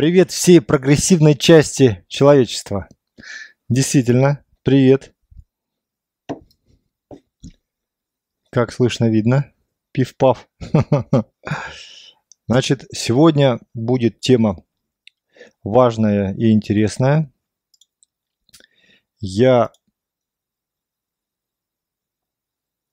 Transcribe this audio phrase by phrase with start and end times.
[0.00, 2.88] Привет всей прогрессивной части человечества.
[3.68, 5.14] Действительно, привет.
[8.48, 9.52] Как слышно, видно.
[9.92, 10.48] Пиф-паф.
[12.48, 14.64] Значит, сегодня будет тема
[15.64, 17.30] важная и интересная.
[19.18, 19.70] Я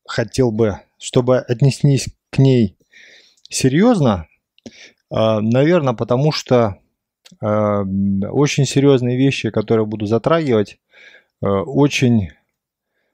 [0.05, 2.77] хотел бы, чтобы отнеслись к ней
[3.43, 4.27] серьезно,
[5.09, 6.81] а, наверное, потому что
[7.41, 10.79] очень серьезные вещи, которые буду затрагивать,
[11.41, 12.29] а, очень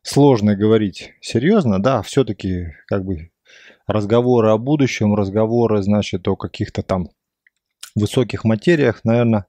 [0.01, 3.31] сложно говорить серьезно, да, все-таки как бы
[3.87, 7.09] разговоры о будущем, разговоры, значит, о каких-то там
[7.95, 9.45] высоких материях, наверное,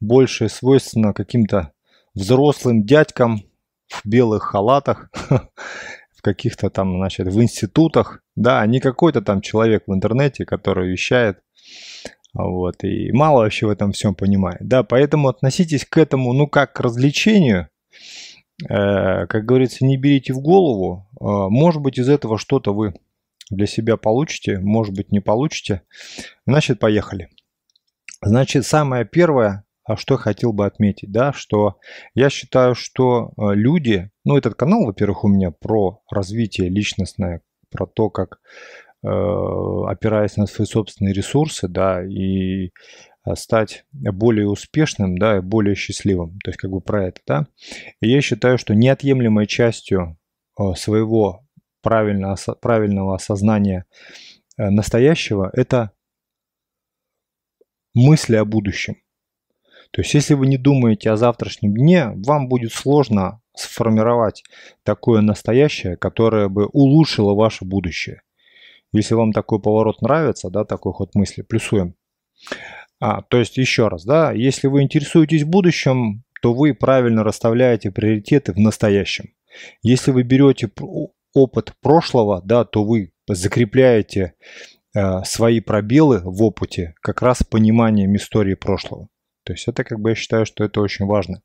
[0.00, 1.72] больше свойственно каким-то
[2.14, 3.42] взрослым дядькам
[3.88, 9.84] в белых халатах, в каких-то там, значит, в институтах, да, а не какой-то там человек
[9.86, 11.40] в интернете, который вещает,
[12.34, 16.72] вот, и мало вообще в этом всем понимает, да, поэтому относитесь к этому, ну, как
[16.72, 17.68] к развлечению,
[18.68, 22.94] э, как говорится, не берите в голову, э, может быть, из этого что-то вы
[23.50, 25.82] для себя получите, может быть, не получите,
[26.46, 27.28] значит, поехали.
[28.20, 31.78] Значит, самое первое, а что хотел бы отметить, да, что
[32.14, 37.86] я считаю, что э, люди, ну, этот канал, во-первых, у меня про развитие личностное, про
[37.86, 38.40] то, как
[39.06, 42.70] опираясь на свои собственные ресурсы, да, и э,
[43.36, 46.38] стать более успешным, да, и более счастливым.
[46.40, 47.46] То есть как бы про это, да.
[48.00, 50.18] И я считаю, что неотъемлемой частью
[50.76, 51.44] своего
[51.82, 53.84] правильного, правильного осознания
[54.56, 55.90] настоящего– это
[57.94, 58.96] мысли о будущем.
[59.90, 64.42] То есть, если вы не думаете о завтрашнем дне, вам будет сложно сформировать
[64.82, 68.22] такое настоящее, которое бы улучшило ваше будущее.
[68.96, 71.94] Если вам такой поворот нравится, да, такой ход мысли, плюсуем.
[73.00, 78.52] А, то есть, еще раз, да, если вы интересуетесь будущим, то вы правильно расставляете приоритеты
[78.52, 79.30] в настоящем.
[79.82, 80.70] Если вы берете
[81.32, 84.34] опыт прошлого, да, то вы закрепляете
[84.94, 89.08] Э, свои пробелы в опыте как раз пониманием истории прошлого.
[89.44, 91.42] То есть это как бы я считаю, что это очень важно.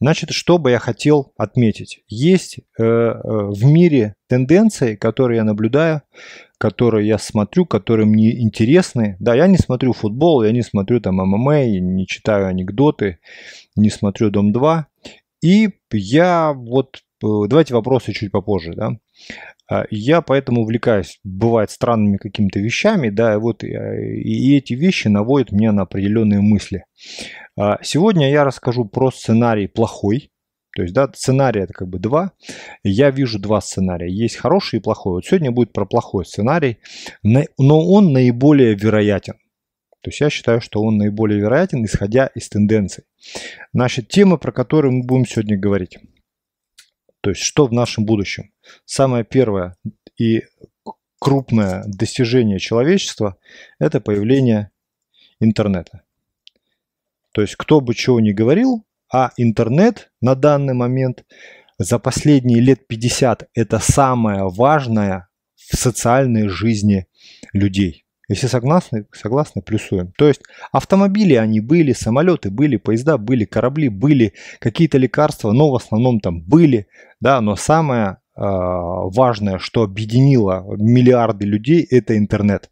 [0.00, 2.02] Значит, что бы я хотел отметить?
[2.08, 6.02] Есть э, э, в мире тенденции, которые я наблюдаю,
[6.58, 9.16] которые я смотрю, которые мне интересны.
[9.20, 13.18] Да, я не смотрю футбол, я не смотрю там ММА, не читаю анекдоты,
[13.76, 14.84] не смотрю Дом-2.
[15.42, 18.92] И я вот, давайте вопросы чуть попозже, да.
[19.68, 25.08] А, я поэтому увлекаюсь, бывает, странными какими-то вещами, да, и вот э, и эти вещи
[25.08, 26.84] наводят меня на определенные мысли.
[27.58, 30.30] А, сегодня я расскажу про сценарий плохой,
[30.76, 32.32] то есть, да, сценарий это как бы два.
[32.84, 34.10] Я вижу два сценария.
[34.10, 35.14] Есть хороший и плохой.
[35.14, 36.76] Вот сегодня будет про плохой сценарий,
[37.22, 39.36] но он наиболее вероятен.
[40.02, 43.04] То есть я считаю, что он наиболее вероятен, исходя из тенденций.
[43.72, 45.98] Значит, тема, про которую мы будем сегодня говорить.
[47.26, 48.52] То есть что в нашем будущем?
[48.84, 49.76] Самое первое
[50.16, 50.44] и
[51.18, 53.36] крупное достижение человечества–
[53.80, 54.70] это появление
[55.40, 56.02] интернета.
[57.32, 61.24] То есть кто бы чего ни говорил, а интернет на данный момент
[61.78, 65.26] за последние лет 50– это самое важное
[65.56, 67.08] в социальной жизни
[67.52, 68.05] людей.
[68.28, 70.12] Если согласны, согласны, плюсуем.
[70.18, 70.42] То есть
[70.72, 76.42] автомобили они были, самолеты были, поезда были, корабли были, какие-то лекарства, но в основном там
[76.42, 76.88] были,
[77.20, 82.68] да, но самое э, важное, что объединило миллиарды людей, это интернет.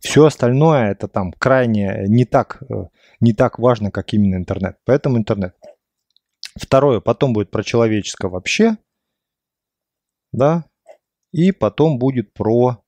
[0.00, 2.86] Все остальное это там крайне не так, э,
[3.20, 4.78] не так важно, как именно интернет.
[4.86, 5.54] Поэтому интернет.
[6.56, 8.78] Второе, потом будет про человеческое вообще,
[10.32, 10.64] да,
[11.30, 12.81] и потом будет про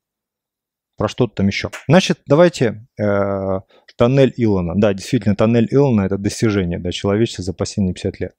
[0.97, 1.71] про что-то там еще.
[1.88, 3.60] Значит, давайте э,
[3.97, 4.75] тоннель Илона.
[4.77, 8.34] Да, действительно, тоннель Илона это достижение да, человечества за последние 50 лет.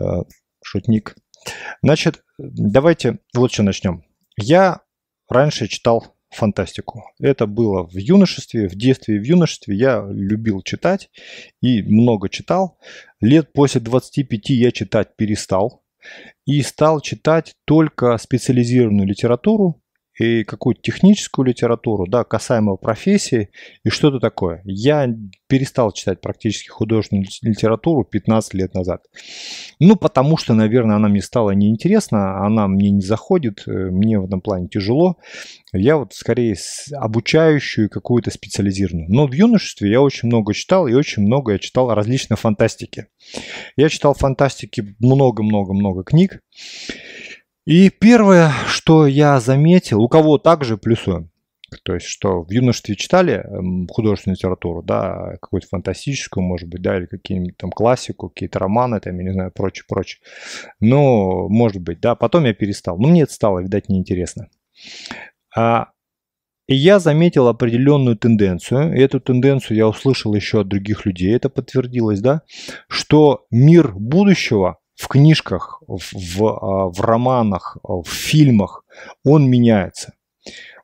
[0.00, 0.22] Э,
[0.62, 1.16] шутник.
[1.82, 4.04] Значит, давайте вот что начнем.
[4.36, 4.80] Я
[5.28, 7.04] раньше читал фантастику.
[7.20, 11.10] Это было в юношестве, в детстве и в юношестве я любил читать
[11.60, 12.78] и много читал.
[13.20, 15.84] Лет после 25 я читать перестал
[16.44, 19.82] и стал читать только специализированную литературу,
[20.18, 23.50] и какую-то техническую литературу, да, касаемо профессии
[23.84, 24.62] и что-то такое.
[24.64, 25.08] Я
[25.48, 29.02] перестал читать практически художественную литературу 15 лет назад.
[29.80, 34.26] Ну, потому что, наверное, она мне стала неинтересна, она мне не заходит, э, мне в
[34.26, 35.16] этом плане тяжело.
[35.72, 36.56] Я вот скорее
[36.92, 39.10] обучающую какую-то специализированную.
[39.10, 43.06] Но в юношестве я очень много читал, и очень много я читал различной фантастики.
[43.76, 46.40] Я читал фантастики много-много-много книг.
[47.66, 48.52] И первое,
[48.84, 51.30] что я заметил, у кого также плюсуем,
[51.84, 56.98] То есть, что в юношестве читали эм, художественную литературу, да, какую-то фантастическую, может быть, да,
[56.98, 60.20] или какие-нибудь там классику, какие-то романы, там, я не знаю, прочее, прочее.
[60.80, 62.98] Но, может быть, да, потом я перестал.
[62.98, 64.48] Но мне это стало, видать, неинтересно.
[65.56, 65.88] А,
[66.68, 71.48] и я заметил определенную тенденцию, и эту тенденцию я услышал еще от других людей, это
[71.48, 72.42] подтвердилось, да,
[72.88, 78.84] что мир будущего в книжках, в, в, а, в романах, в фильмах,
[79.24, 80.14] он меняется.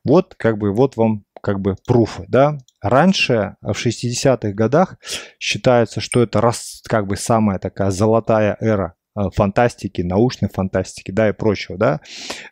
[0.03, 2.57] Вот как бы вот вам как бы пруфы, да.
[2.81, 4.97] Раньше, в 60-х годах,
[5.39, 11.29] считается, что это раз, как бы самая такая золотая эра а, фантастики, научной фантастики, да,
[11.29, 11.99] и прочего, да.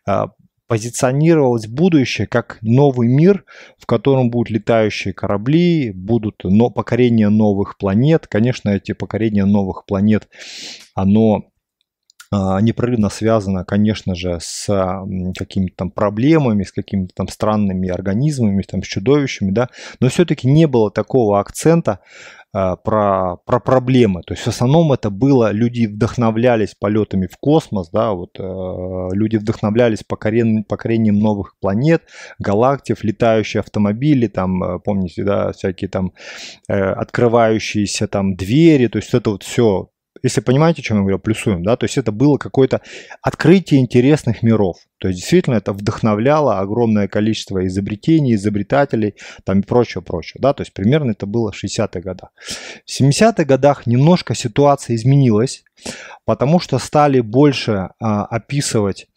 [0.05, 0.31] А,
[0.67, 3.43] позиционировалось будущее как новый мир,
[3.79, 8.27] в котором будут летающие корабли, будут но покорение новых планет.
[8.27, 10.29] Конечно, эти покорения новых планет,
[10.93, 11.48] оно а,
[12.31, 14.67] непрерывно связано, конечно же, с
[15.37, 20.67] какими-то там проблемами, с какими-то там странными организмами, там, с чудовищами, да, но все-таки не
[20.67, 21.99] было такого акцента
[22.51, 24.23] а, про, про проблемы.
[24.23, 29.37] То есть в основном это было, люди вдохновлялись полетами в космос, да, вот э, люди
[29.37, 32.01] вдохновлялись покорен, покорением новых планет,
[32.39, 36.13] галактик, летающие автомобили, там, э, помните, да, всякие там
[36.67, 39.91] э, открывающиеся там двери, то есть это вот все
[40.23, 42.81] если понимаете, о чем я говорю, плюсуем, да, то есть это было какое-то
[43.21, 44.77] открытие интересных миров.
[44.99, 50.61] То есть действительно это вдохновляло огромное количество изобретений, изобретателей там и прочего, прочего, да, то
[50.61, 52.29] есть примерно это было в 60-х годах.
[52.85, 55.63] В 70-х годах немножко ситуация изменилась,
[56.25, 59.07] потому что стали больше а, описывать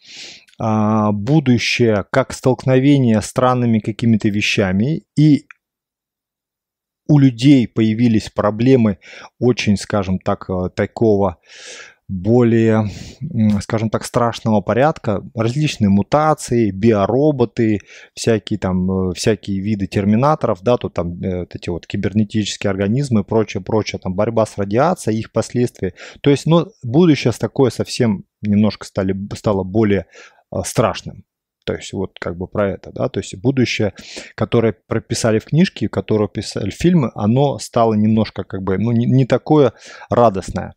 [0.59, 5.45] а, будущее как столкновение с странными какими-то вещами и
[7.07, 8.99] у людей появились проблемы
[9.39, 11.37] очень, скажем так, э, такого
[12.09, 12.89] более,
[13.61, 17.79] скажем так, страшного порядка, различные мутации, биороботы,
[18.13, 23.23] всякие там, э, всякие виды терминаторов, да, тут там э, вот эти вот кибернетические организмы
[23.23, 25.93] прочее, прочее, там борьба с радиацией, их последствия.
[26.21, 30.05] То есть, ну, будущее такое совсем немножко стали, стало более
[30.65, 31.23] страшным.
[31.63, 33.93] То есть вот как бы про это, да, то есть будущее,
[34.35, 39.25] которое прописали в книжке, которое писали фильмы, оно стало немножко как бы, ну, не, не
[39.25, 39.73] такое
[40.09, 40.73] радостное.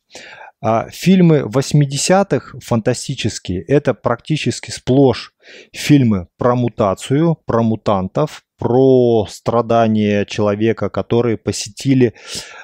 [0.63, 5.33] А фильмы 80-х фантастические, это практически сплошь
[5.73, 12.15] фильмы про мутацию, про мутантов, про страдания человека, которые посетили,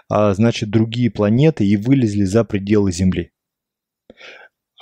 [0.09, 3.31] а, значит, другие планеты и вылезли за пределы Земли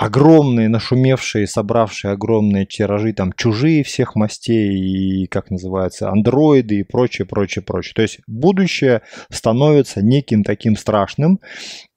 [0.01, 7.27] огромные, нашумевшие, собравшие огромные тиражи, там, чужие всех мастей, и, как называется, андроиды и прочее,
[7.27, 7.93] прочее, прочее.
[7.95, 11.39] То есть будущее становится неким таким страшным,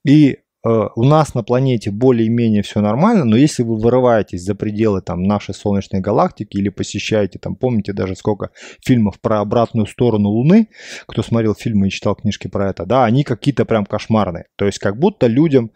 [0.06, 5.24] и у нас на планете более-менее все нормально, но если вы вырываетесь за пределы там,
[5.24, 8.52] нашей Солнечной галактики или посещаете, там, помните даже сколько
[8.86, 10.70] фильмов про обратную сторону Луны,
[11.08, 14.46] кто смотрел фильмы и читал книжки про это, да, они какие-то прям кошмарные.
[14.56, 15.72] То есть как будто людям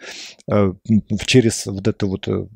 [0.50, 0.74] э,
[1.26, 2.48] через вот эту вот э,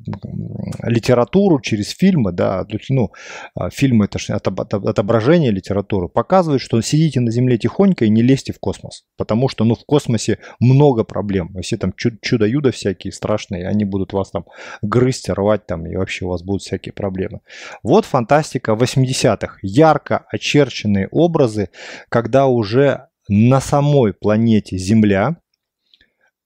[0.84, 3.12] литературу, через фильмы, да, ну,
[3.60, 8.52] э, фильмы это же отображение литературы, показывают, что сидите на Земле тихонько и не лезьте
[8.52, 11.50] в космос, потому что, ну, в космосе много проблем.
[11.56, 14.46] Если там чуть чудо-юдо всякие страшные, они будут вас там
[14.80, 17.40] грызть, рвать там, и вообще у вас будут всякие проблемы.
[17.82, 19.58] Вот фантастика 80-х.
[19.62, 21.68] Ярко очерченные образы,
[22.08, 25.36] когда уже на самой планете Земля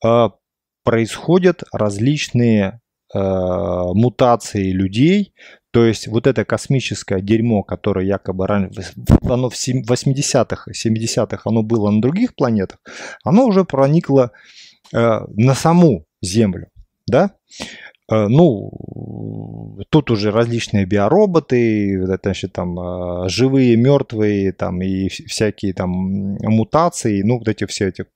[0.04, 0.28] э,
[0.82, 2.80] происходят различные
[3.14, 5.34] э, мутации людей,
[5.72, 8.82] то есть вот это космическое дерьмо, которое якобы раньше,
[9.22, 12.78] оно в 80-х, 70-х оно было на других планетах,
[13.24, 14.32] оно уже проникло
[14.92, 16.68] на саму Землю,
[17.06, 17.32] да,
[18.10, 18.70] э, ну,
[19.90, 25.90] тут уже различные биороботы, значит, там, э, живые, мертвые, там, и всякие там
[26.42, 28.06] мутации, ну, вот эти все эти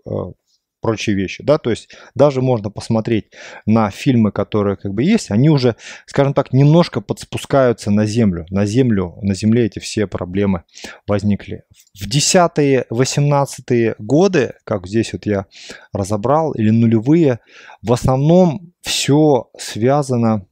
[0.80, 3.26] прочие вещи, да, то есть даже можно посмотреть
[3.66, 8.66] на фильмы, которые как бы есть, они уже, скажем так, немножко подспускаются на землю, на
[8.66, 10.64] землю, на земле эти все проблемы
[11.06, 11.64] возникли.
[11.94, 15.46] В 10-е, 18-е годы, как здесь вот я
[15.92, 17.40] разобрал, или нулевые,
[17.82, 20.46] в основном все связано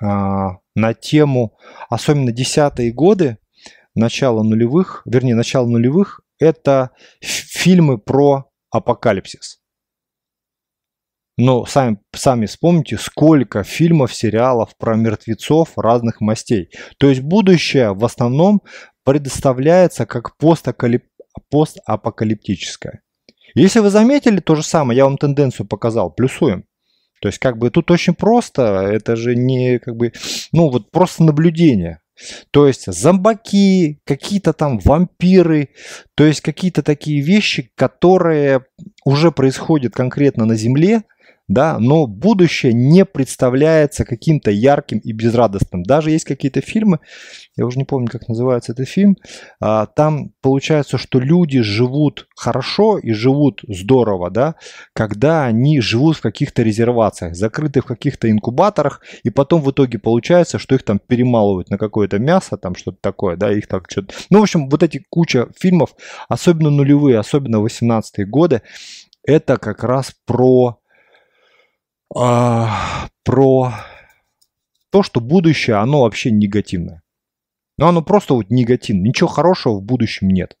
[0.00, 1.56] а, на тему,
[1.88, 3.38] особенно десятые годы,
[3.94, 9.60] начало нулевых, вернее, начало нулевых, это фильмы про апокалипсис.
[11.38, 16.70] Но сами, сами вспомните, сколько фильмов, сериалов про мертвецов разных мастей.
[16.98, 18.60] То есть будущее в основном
[19.04, 21.04] предоставляется как постакалип...
[21.48, 23.02] постапокалиптическое.
[23.54, 26.64] Если вы заметили то же самое, я вам тенденцию показал, плюсуем.
[27.20, 30.12] То есть как бы тут очень просто, это же не как бы,
[30.52, 32.00] ну вот просто наблюдение.
[32.50, 35.68] То есть зомбаки, какие-то там вампиры,
[36.16, 38.64] то есть какие-то такие вещи, которые
[39.04, 41.04] уже происходят конкретно на Земле,
[41.48, 45.82] да, но будущее не представляется каким-то ярким и безрадостным.
[45.82, 47.00] Даже есть какие-то фильмы,
[47.56, 49.16] я уже не помню, как называется этот фильм,
[49.60, 54.56] а, там получается, что люди живут хорошо и живут здорово, да,
[54.92, 60.58] когда они живут в каких-то резервациях, закрыты в каких-то инкубаторах, и потом в итоге получается,
[60.58, 64.14] что их там перемалывают на какое-то мясо, там что-то такое, да, их так что-то...
[64.28, 65.94] Ну, в общем, вот эти куча фильмов,
[66.28, 68.62] особенно нулевые, особенно 18-е годы,
[69.24, 70.78] это как раз про
[72.14, 73.72] а, про
[74.90, 77.02] то, что будущее, оно вообще негативное.
[77.76, 79.08] Но оно просто вот негативное.
[79.08, 80.56] Ничего хорошего в будущем нет.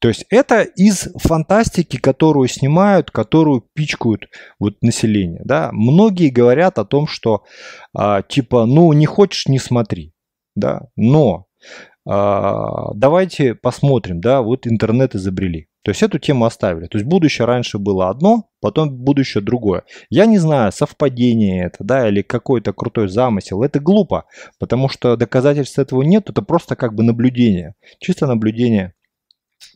[0.00, 4.28] То есть это из фантастики, которую снимают, которую пичкают
[4.60, 5.42] вот население.
[5.44, 5.70] Да?
[5.72, 7.44] Многие говорят о том, что
[7.94, 10.12] а, типа, ну не хочешь, не смотри.
[10.54, 10.82] Да?
[10.96, 11.46] Но
[12.06, 15.67] а, давайте посмотрим, да, вот интернет изобрели.
[15.82, 16.86] То есть эту тему оставили.
[16.86, 19.84] То есть будущее раньше было одно, потом будущее другое.
[20.10, 23.62] Я не знаю, совпадение это, да, или какой-то крутой замысел.
[23.62, 24.26] Это глупо,
[24.58, 27.74] потому что доказательств этого нет, это просто как бы наблюдение.
[28.00, 28.94] Чисто наблюдение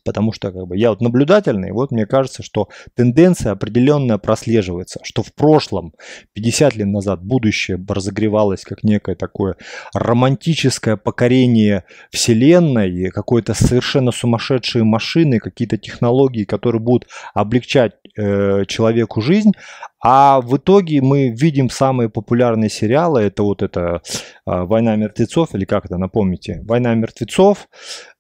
[0.05, 5.23] Потому что как бы, я вот наблюдательный, вот мне кажется, что тенденция определенная прослеживается, что
[5.23, 5.95] в прошлом,
[6.33, 9.57] 50 лет назад, будущее разогревалось как некое такое
[9.95, 19.53] романтическое покорение Вселенной, какой-то совершенно сумасшедшие машины, какие-то технологии, которые будут облегчать э, человеку жизнь,
[20.05, 24.03] а в итоге мы видим самые популярные сериалы, это вот это
[24.47, 28.12] э, «Война мертвецов», или как это, напомните, «Война мертвецов», а,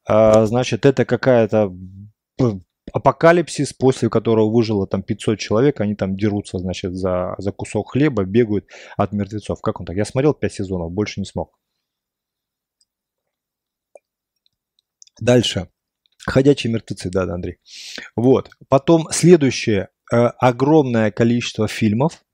[0.46, 1.72] значит, это какая-то
[2.92, 8.24] апокалипсис, после которого выжило там 500 человек, они там дерутся, значит, за, за кусок хлеба,
[8.24, 8.66] бегают
[8.96, 9.60] от мертвецов.
[9.60, 9.96] Как он так?
[9.96, 11.58] Я смотрел 5 сезонов, больше не смог.
[15.20, 15.68] Дальше.
[16.24, 17.58] Ходячие мертвецы, да, да, Андрей.
[18.16, 18.50] Вот.
[18.68, 19.88] Потом следующее.
[20.12, 22.24] Э, огромное количество фильмов,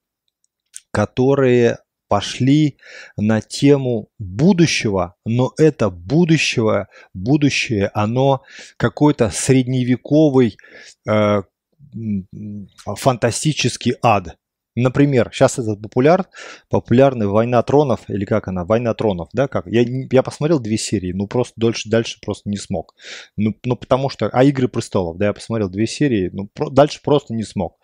[0.91, 2.79] которые пошли
[3.17, 8.43] на тему будущего, но это будущего, будущее, оно
[8.77, 10.57] какой-то средневековый
[11.09, 11.43] э,
[12.85, 14.37] фантастический ад.
[14.81, 16.29] Например, сейчас это популяр,
[16.69, 19.67] популярный «Война тронов», или как она, «Война тронов», да, как?
[19.67, 22.95] Я, я посмотрел две серии, ну просто дальше, дальше просто не смог.
[23.37, 27.01] Ну, ну потому что, а «Игры престолов», да, я посмотрел две серии, ну про, дальше
[27.03, 27.81] просто не смог.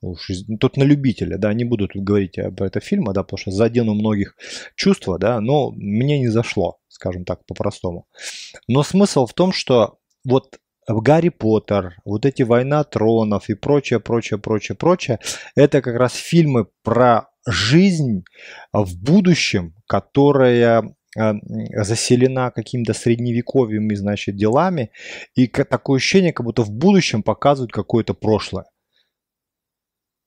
[0.00, 3.52] Уж, тут на любителя, да, не буду тут говорить об этом фильме, да, потому что
[3.52, 4.36] задену многих
[4.74, 8.08] чувства, да, но мне не зашло, скажем так, по-простому.
[8.66, 10.58] Но смысл в том, что вот
[10.88, 15.18] Гарри Поттер, вот эти «Война тронов» и прочее, прочее, прочее, прочее,
[15.54, 18.24] это как раз фильмы про жизнь
[18.72, 21.32] в будущем, которая э,
[21.82, 24.90] заселена каким-то средневековыми, значит, делами,
[25.34, 28.64] и такое ощущение, как будто в будущем показывают какое-то прошлое.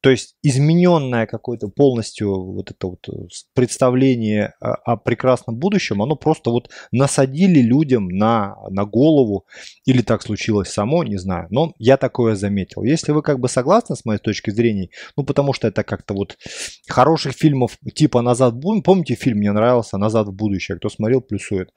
[0.06, 6.52] То есть измененное какое-то полностью вот это вот э, представление о прекрасном будущем, оно просто
[6.52, 9.48] вот насадили людям на, на голову,
[9.84, 11.48] или так случилось само, не знаю.
[11.50, 12.84] Но я такое заметил.
[12.84, 16.38] Если вы как бы согласны с моей точки зрения, ну потому что это как-то вот
[16.88, 21.22] хороших фильмов типа «Назад в будущее», помните фильм мне нравился «Назад в будущее», кто смотрел,
[21.22, 21.72] плюсует.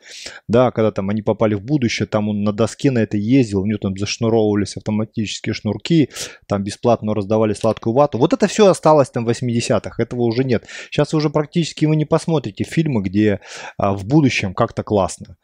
[0.48, 3.66] Да, когда там они попали в будущее, там он на доске на это ездил, у
[3.66, 6.10] него там зашнуровывались автоматические шнурки,
[6.46, 10.66] там бесплатно раздавали сладкую вату, вот это все осталось там в 80-х, этого уже нет.
[10.90, 13.40] Сейчас уже практически вы не посмотрите фильмы, где
[13.76, 15.36] а, в будущем как-то классно.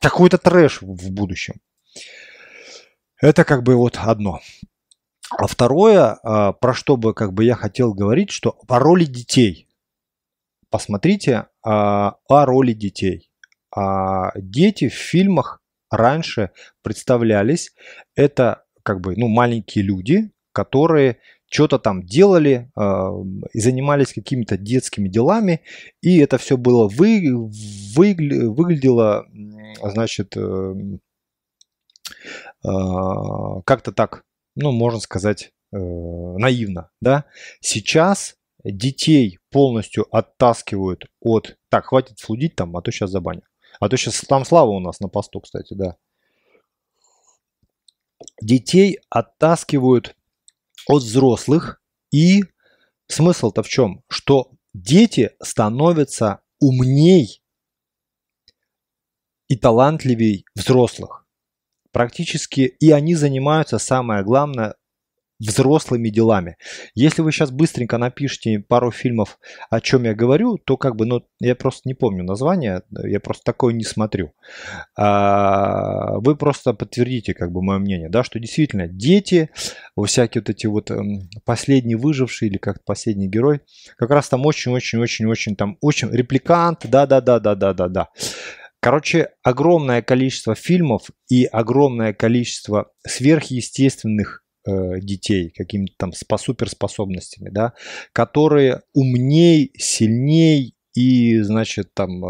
[0.00, 1.54] Какой-то трэш в будущем.
[3.20, 4.40] Это как бы вот одно.
[5.30, 9.68] А второе, а, про что бы как бы я хотел говорить, что о роли детей.
[10.70, 13.30] Посмотрите а, о роли детей.
[13.74, 15.60] А, дети в фильмах
[15.90, 16.50] раньше
[16.82, 17.72] представлялись,
[18.14, 21.18] это как бы ну, маленькие люди, которые
[21.48, 22.70] что-то там делали
[23.52, 25.62] и занимались какими-то детскими делами,
[26.02, 27.22] и это все было вы,
[27.94, 28.14] вы,
[28.50, 29.26] выглядело,
[29.82, 30.74] значит, э,
[32.64, 32.68] э,
[33.64, 34.24] как-то так,
[34.54, 37.24] ну, можно сказать, э, наивно, да.
[37.60, 41.56] Сейчас детей полностью оттаскивают от...
[41.68, 43.42] Так, хватит флудить там, а то сейчас забаню.
[43.80, 45.96] А то сейчас там Слава у нас на посту, кстати, да.
[48.40, 50.16] Детей оттаскивают
[50.86, 51.80] от взрослых.
[52.12, 52.44] И
[53.08, 54.02] смысл-то в чем?
[54.08, 57.42] Что дети становятся умней
[59.48, 61.26] и талантливей взрослых.
[61.92, 64.76] Практически и они занимаются, самое главное,
[65.38, 66.56] взрослыми делами.
[66.94, 69.38] Если вы сейчас быстренько напишите пару фильмов,
[69.70, 73.44] о чем я говорю, то как бы, ну, я просто не помню название, я просто
[73.44, 74.32] такое не смотрю.
[74.96, 79.50] А, вы просто подтвердите, как бы, мое мнение, да, что действительно дети,
[80.04, 83.60] всякие вот эти вот эм, последние выжившие или как последний герой,
[83.96, 88.08] как раз там очень-очень-очень-очень там, очень репликант, да-да-да-да-да-да-да.
[88.80, 97.72] Короче, огромное количество фильмов и огромное количество сверхъестественных э, детей какими-то там по суперспособностями, да,
[98.12, 102.28] которые умней, сильней и, значит, там э,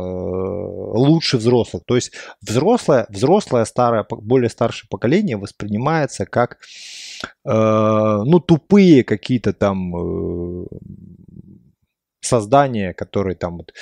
[0.98, 1.84] лучше взрослых.
[1.86, 6.58] То есть взрослое, взрослое старое, более старшее поколение воспринимается как,
[7.44, 10.66] э, ну, тупые какие-то там э,
[12.20, 13.72] создания, которые там вот,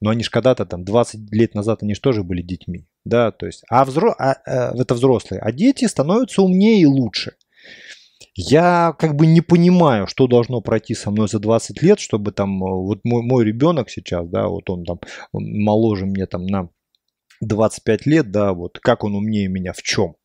[0.00, 3.46] ну они же когда-то там 20 лет назад они же тоже были детьми, да, то
[3.46, 4.14] есть, а, взро...
[4.18, 7.32] а, а это взрослые, а дети становятся умнее и лучше.
[8.36, 12.62] Я как бы не понимаю, что должно пройти со мной за 20 лет, чтобы там,
[12.64, 14.98] э, вот мой, мой ребенок сейчас, да, вот он там
[15.32, 16.68] он моложе мне там на
[17.40, 20.16] 25 лет, да, вот как он умнее меня в чем?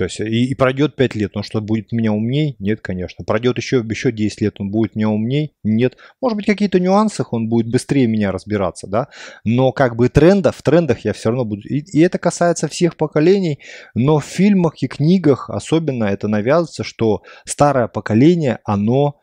[0.00, 2.56] То есть и, и пройдет 5 лет, он что, будет меня умней?
[2.58, 3.22] Нет, конечно.
[3.22, 5.52] Пройдет еще, еще 10 лет, он будет меня умней?
[5.62, 5.98] Нет.
[6.22, 9.08] Может быть, какие-то нюансах он будет быстрее меня разбираться, да?
[9.44, 11.68] Но как бы трендов, в трендах я все равно буду...
[11.68, 13.58] И, и это касается всех поколений,
[13.94, 19.20] но в фильмах и книгах особенно это навязывается, что старое поколение, оно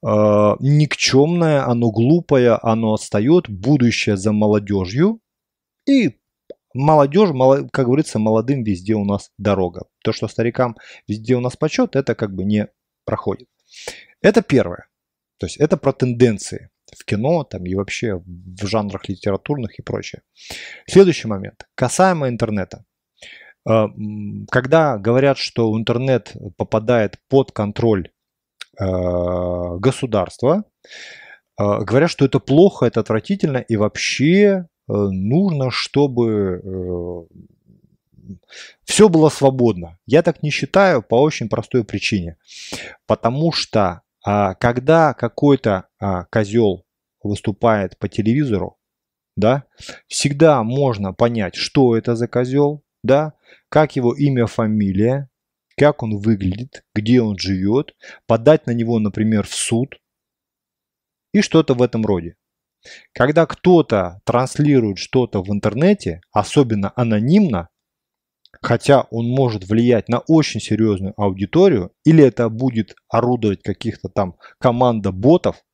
[0.00, 5.18] э, никчемное, оно глупое, оно отстает, будущее за молодежью,
[5.88, 6.18] и
[6.74, 7.30] молодежь,
[7.72, 9.86] как говорится, молодым везде у нас дорога.
[10.02, 10.76] То, что старикам
[11.08, 12.68] везде у нас почет, это как бы не
[13.04, 13.48] проходит.
[14.20, 14.88] Это первое.
[15.38, 20.22] То есть это про тенденции в кино там, и вообще в жанрах литературных и прочее.
[20.86, 21.66] Следующий момент.
[21.74, 22.84] Касаемо интернета.
[23.68, 23.86] Э,
[24.50, 28.10] когда говорят, что интернет попадает под контроль
[28.78, 28.84] э,
[29.78, 30.64] государства,
[31.58, 37.24] э, говорят, что это плохо, это отвратительно и вообще нужно, чтобы э,
[38.84, 39.98] все было свободно.
[40.06, 42.36] Я так не считаю по очень простой причине.
[43.06, 46.86] Потому что а, когда какой-то а, козел
[47.22, 48.78] выступает по телевизору,
[49.36, 49.64] да,
[50.06, 53.34] всегда можно понять, что это за козел, да,
[53.68, 55.28] как его имя, фамилия,
[55.76, 57.94] как он выглядит, где он живет,
[58.26, 59.96] подать на него, например, в суд
[61.32, 62.36] и что-то в этом роде.
[63.12, 67.68] Когда кто-то транслирует что-то в интернете, особенно анонимно,
[68.60, 75.12] хотя он может влиять на очень серьезную аудиторию, или это будет орудовать каких-то там команда
[75.12, 75.64] ботов,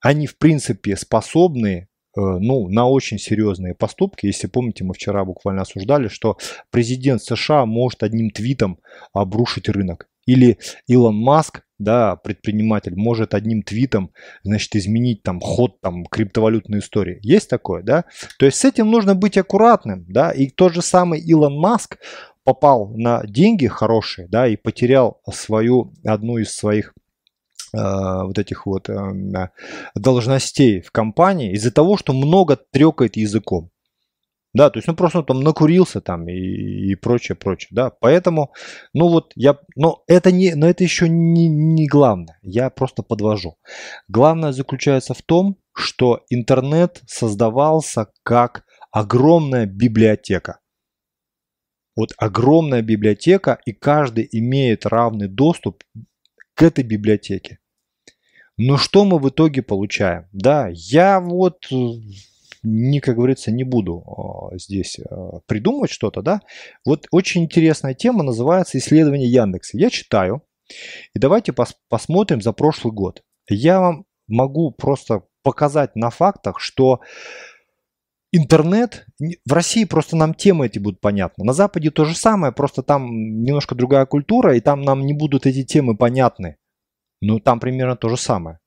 [0.00, 4.26] они в принципе способны э, ну, на очень серьезные поступки.
[4.26, 6.38] Если помните, мы вчера буквально осуждали, что
[6.70, 8.78] президент США может одним твитом
[9.12, 10.08] обрушить рынок.
[10.26, 14.10] Или Илон Маск, да, предприниматель, может одним твитом,
[14.42, 17.20] значит, изменить там ход там криптовалютной истории.
[17.22, 18.04] Есть такое, да?
[18.38, 21.98] То есть с этим нужно быть аккуратным, да, и тот же самый Илон Маск
[22.44, 26.94] попал на деньги хорошие, да, и потерял свою, одну из своих
[27.74, 29.50] э, вот этих вот э,
[29.94, 33.70] должностей в компании из-за того, что много трекает языком.
[34.54, 37.90] Да, то есть, ну просто там накурился там и, и прочее, прочее, да.
[37.90, 38.52] Поэтому,
[38.94, 42.38] ну вот я, но это не, но это еще не, не главное.
[42.42, 43.58] Я просто подвожу.
[44.08, 50.60] Главное заключается в том, что интернет создавался как огромная библиотека.
[51.94, 55.82] Вот огромная библиотека, и каждый имеет равный доступ
[56.54, 57.58] к этой библиотеке.
[58.56, 60.26] Но что мы в итоге получаем?
[60.32, 61.66] Да, я вот
[62.62, 66.40] не, как говорится, не буду а, здесь а, придумывать что-то, да.
[66.84, 69.78] Вот очень интересная тема называется исследование Яндекса.
[69.78, 70.42] Я читаю,
[71.14, 73.22] и давайте пос посмотрим за прошлый год.
[73.48, 77.00] Я вам могу просто показать на фактах, что
[78.32, 79.06] интернет,
[79.46, 81.44] в России просто нам темы эти будут понятны.
[81.44, 83.06] На Западе то же самое, просто там
[83.42, 86.56] немножко другая культура, и там нам не будут эти темы понятны.
[87.20, 88.58] Но там примерно то же самое.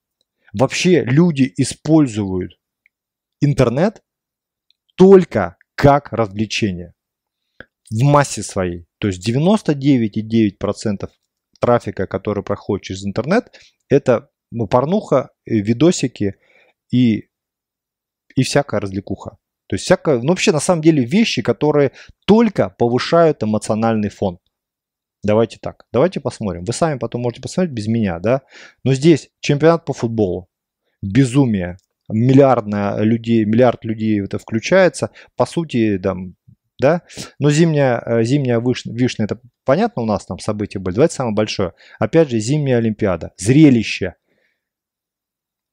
[0.54, 2.58] Вообще люди используют
[3.42, 4.02] интернет
[4.96, 6.94] только как развлечение
[7.90, 8.86] в массе своей.
[9.00, 11.10] То есть 99,9%
[11.60, 13.54] трафика, который проходит через интернет,
[13.90, 16.36] это ну, порнуха, э, видосики
[16.92, 17.30] и,
[18.36, 19.38] и всякая развлекуха.
[19.68, 21.94] То есть всякое, ну вообще на самом деле вещи, которые
[22.26, 24.40] только повышают эмоциональный фон.
[25.24, 26.66] Давайте так, давайте посмотрим.
[26.66, 28.42] Вы сами потом можете посмотреть без меня, да?
[28.84, 30.50] Но здесь чемпионат по футболу,
[31.02, 31.78] безумие,
[32.12, 35.12] миллиардная людей, миллиард людей это включается.
[35.36, 36.36] По сути, там,
[36.80, 37.04] да?
[37.39, 40.95] Но зимняя, э, зимняя вишня, вишня, это понятно у нас там события были.
[40.95, 41.74] Давайте самое большое.
[42.00, 43.32] Опять же, зимняя Олимпиада.
[43.38, 44.15] Зрелище.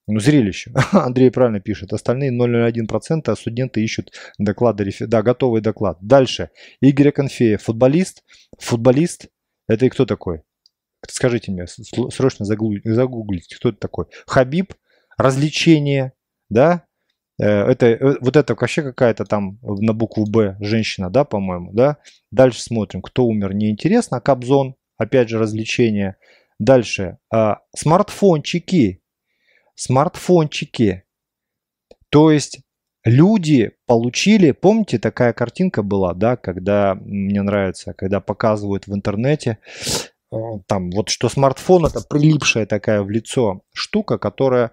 [0.07, 0.72] Ну, зрелище.
[0.92, 1.92] Андрей правильно пишет.
[1.92, 4.90] Остальные 0,01%, а студенты ищут доклады.
[5.01, 5.98] Да, готовый доклад.
[6.01, 6.51] Дальше.
[6.81, 7.62] Игорь Конфеев.
[7.62, 8.24] Футболист.
[8.59, 9.29] Футболист.
[9.68, 10.42] Это и кто такой?
[11.07, 11.66] Скажите мне,
[12.11, 14.07] срочно загуглите, кто это такой.
[14.27, 14.74] Хабиб.
[15.16, 16.12] Развлечение.
[16.51, 16.85] Да?
[17.41, 21.99] Э, это, э, вот это вообще какая-то там на букву Б женщина, да, по-моему, да.
[22.31, 24.21] Дальше смотрим, кто умер, неинтересно.
[24.21, 26.17] Кобзон, опять же, развлечения.
[26.59, 29.01] Дальше, а, смартфончики,
[29.77, 31.05] смартфончики.
[32.11, 32.61] То есть
[33.05, 39.59] люди получили, помните, такая картинка была, да, когда, мне нравится, когда показывают в интернете,
[40.33, 44.73] э, там вот что смартфон это прилипшая такая в лицо штука, которая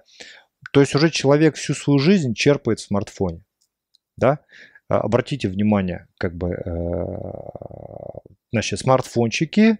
[0.75, 3.45] то есть уже человек всю свою жизнь черпает в смартфоне.
[4.17, 4.39] Да?
[4.89, 9.77] А, обратите внимание, как бы, э, значит, смартфончики,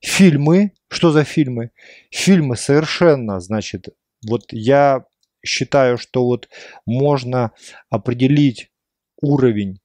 [0.00, 0.72] фильмы.
[0.88, 1.72] Что за фильмы?
[2.10, 3.90] Фильмы совершенно, значит,
[4.26, 5.04] вот я
[5.44, 6.48] считаю, что вот
[6.86, 7.52] можно
[7.90, 8.72] определить
[9.20, 9.82] уровень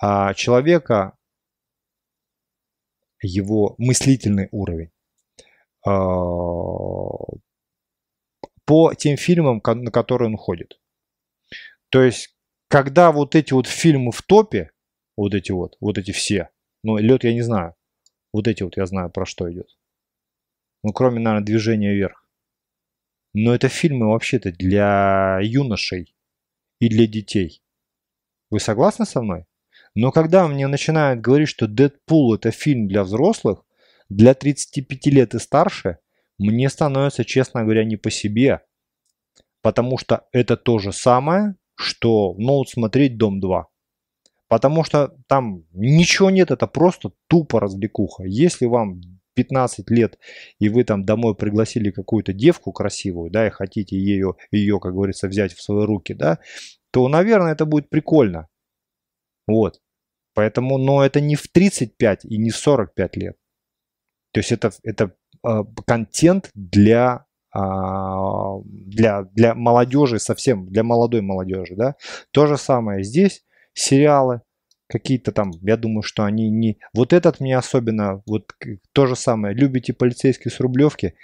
[0.00, 1.16] а, человека,
[3.22, 4.90] его мыслительный уровень
[5.86, 5.92] а,
[8.64, 10.80] по тем фильмам, на которые он ходит.
[11.90, 12.36] То есть,
[12.68, 14.70] когда вот эти вот фильмы в топе,
[15.16, 16.50] вот эти вот, вот эти все,
[16.82, 17.74] ну, лед я не знаю,
[18.32, 19.68] вот эти вот я знаю, про что идет.
[20.82, 22.26] Ну, кроме, наверное, движения вверх.
[23.34, 26.14] Но это фильмы вообще-то для юношей
[26.80, 27.62] и для детей.
[28.50, 29.46] Вы согласны со мной?
[29.94, 33.64] Но когда мне начинают говорить, что Дэдпул это фильм для взрослых,
[34.08, 35.98] для 35 лет и старше,
[36.42, 38.60] мне становится, честно говоря, не по себе.
[39.62, 43.64] Потому что это то же самое, что, ну, вот смотреть «Дом 2».
[44.48, 48.24] Потому что там ничего нет, это просто тупо развлекуха.
[48.24, 49.00] Если вам
[49.34, 50.18] 15 лет,
[50.58, 55.28] и вы там домой пригласили какую-то девку красивую, да, и хотите ее, ее, как говорится,
[55.28, 56.38] взять в свои руки, да,
[56.90, 58.48] то, наверное, это будет прикольно.
[59.46, 59.80] Вот.
[60.34, 63.36] Поэтому, но это не в 35 и не в 45 лет.
[64.32, 65.14] То есть это, это
[65.86, 71.96] контент для а, для, для молодежи, совсем для молодой молодежи, да.
[72.30, 74.40] То же самое здесь, сериалы
[74.88, 76.78] какие-то там, я думаю, что они не...
[76.94, 78.52] Вот этот мне особенно, вот
[78.92, 81.14] то же самое, любите полицейские с Рублевки,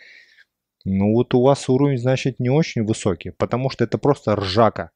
[0.85, 4.91] ну вот у вас уровень, значит, не очень высокий, потому что это просто ржака.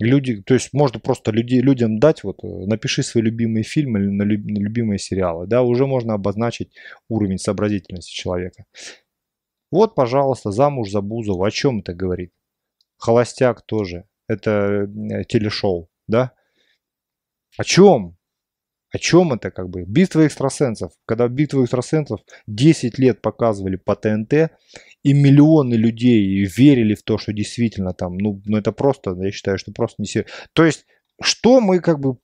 [0.00, 4.08] Люди, то есть можно просто люди, людям дать, вот, э, напиши свои любимые фильмы или
[4.08, 6.72] на, люб, на любимые сериалы, да, уже можно обозначить
[7.08, 8.64] уровень сообразительности человека.
[9.70, 12.32] Вот, пожалуйста, замуж за Бузову, о чем это говорит?
[12.96, 14.50] Холостяк тоже, это
[15.10, 16.32] э, телешоу, да?
[17.56, 18.16] О чем?
[18.94, 19.84] О чем это как бы?
[19.84, 20.92] Битва экстрасенсов.
[21.04, 24.52] Когда битву экстрасенсов 10 лет показывали по ТНТ,
[25.04, 29.58] и миллионы людей верили в то, что действительно там, ну, ну это просто, я считаю,
[29.58, 30.32] что просто не серьезно.
[30.54, 30.86] То есть,
[31.22, 32.16] что мы как бы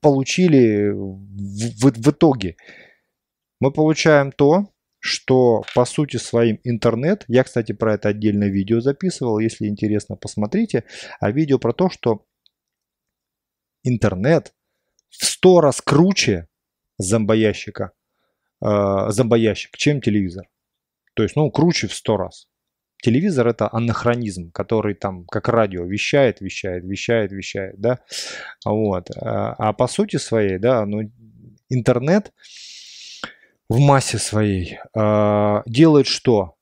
[0.00, 2.56] получили в, в, в итоге?
[3.58, 4.68] Мы получаем то,
[5.00, 10.84] что по сути своим интернет, я, кстати, про это отдельное видео записывал, если интересно, посмотрите,
[11.20, 12.26] а видео про то, что
[13.82, 14.52] интернет
[15.08, 16.48] в сто раз круче
[16.98, 17.92] зомбоящика,
[18.62, 20.48] э, зомбоящик, чем телевизор.
[21.16, 22.46] То есть, ну, круче в сто раз.
[23.02, 28.00] Телевизор это анахронизм, который там как радио вещает, вещает, вещает, вещает, да.
[28.64, 29.10] Вот.
[29.16, 31.10] А, а по сути своей, да, ну,
[31.70, 32.32] интернет
[33.68, 36.54] в массе своей э, делает что?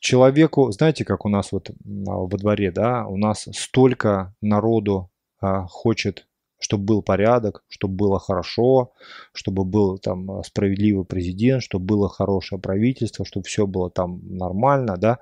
[0.00, 5.10] Человеку, знаете, как у нас вот во дворе, да, у нас столько народу
[5.42, 6.26] э, хочет
[6.60, 8.92] чтобы был порядок, чтобы было хорошо,
[9.32, 14.96] чтобы был там э, справедливый президент, чтобы было хорошее правительство, чтобы все было там нормально,
[14.96, 15.18] да.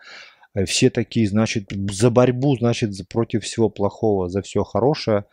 [0.54, 5.24] Э, все такие, значит, за борьбу, значит, против всего плохого, за все хорошее.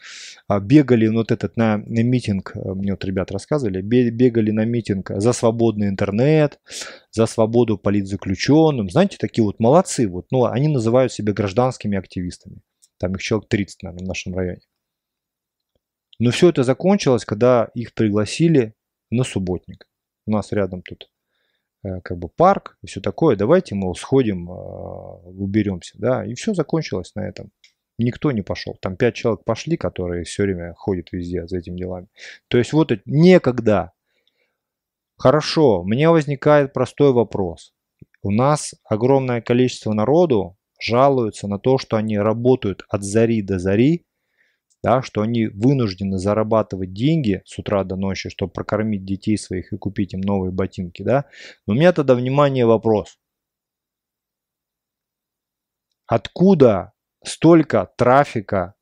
[0.48, 4.66] А бегали, ну, вот этот на, на митинг, э, мне вот ребят рассказывали, бегали на
[4.66, 6.60] митинг за свободный интернет,
[7.12, 8.90] за свободу политзаключенным.
[8.90, 12.62] Знаете, такие вот молодцы, вот, ну, они называют себя гражданскими активистами.
[13.00, 14.62] Там их человек 30, наверное, в нашем районе.
[16.20, 18.74] Но все это закончилось, когда их пригласили
[19.10, 19.88] на субботник.
[20.26, 21.10] У нас рядом тут
[21.84, 23.36] э, как бы парк и все такое.
[23.36, 25.98] Давайте мы сходим, э, уберемся.
[25.98, 26.26] Да?
[26.26, 27.52] И все закончилось на этом.
[27.98, 28.78] Никто не пошел.
[28.82, 32.08] Там пять человек пошли, которые все время ходят везде за этими делами.
[32.48, 33.92] То есть вот некогда.
[35.18, 37.74] Хорошо, у меня возникает простой вопрос.
[38.22, 44.06] У нас огромное количество народу жалуются на то, что они работают от зари до зари,
[44.86, 49.78] да, что они вынуждены зарабатывать деньги с утра до ночи, чтобы прокормить детей своих и
[49.78, 51.26] купить им новые ботинки, да.
[51.66, 53.18] Но у меня тогда, внимание, вопрос.
[56.06, 56.94] Откуда
[57.24, 58.76] столько трафика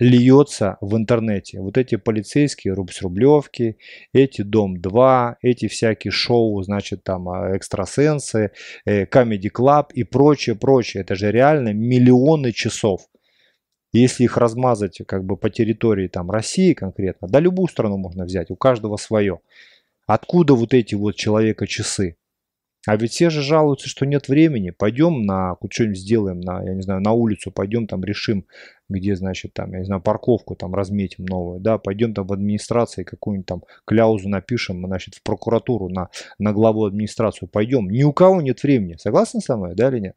[0.00, 1.60] льется в интернете.
[1.60, 3.78] Вот эти полицейские с Рублевки,
[4.12, 8.50] эти Дом-2, эти всякие шоу, значит, там а, экстрасенсы,
[8.84, 11.02] э, Comedy Club и прочее, прочее.
[11.02, 13.02] Это же реально миллионы часов.
[13.92, 18.50] Если их размазать как бы по территории там России конкретно, да любую страну можно взять,
[18.50, 19.40] у каждого свое.
[20.06, 22.16] Откуда вот эти вот человека часы?
[22.86, 24.70] А ведь все же жалуются, что нет времени.
[24.70, 28.46] Пойдем на что-нибудь сделаем, на, я не знаю, на улицу, пойдем там решим,
[28.88, 33.04] где, значит, там, я не знаю, парковку там разметим новую, да, пойдем там в администрации
[33.04, 37.90] какую-нибудь там кляузу напишем, значит, в прокуратуру, на, на главу администрацию пойдем.
[37.90, 38.96] Ни у кого нет времени.
[38.98, 40.16] Согласны со мной, да или нет?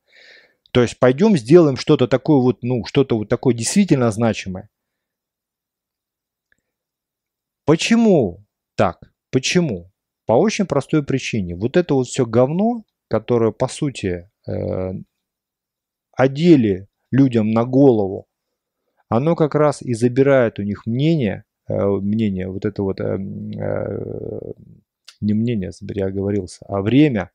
[0.74, 4.70] То есть пойдем сделаем что-то такое вот, ну, что-то вот такое действительно значимое.
[7.64, 8.44] Почему
[8.76, 9.14] так?
[9.32, 9.92] Почему?
[10.26, 11.56] По очень простой причине.
[11.56, 14.94] Вот это вот все говно, которое по сути э,
[16.18, 18.26] одели людям на голову,
[19.10, 24.52] оно как раз и забирает у них мнение, э, мнение, вот это вот, э, э,
[25.22, 27.30] не мнение, я оговорился, а время,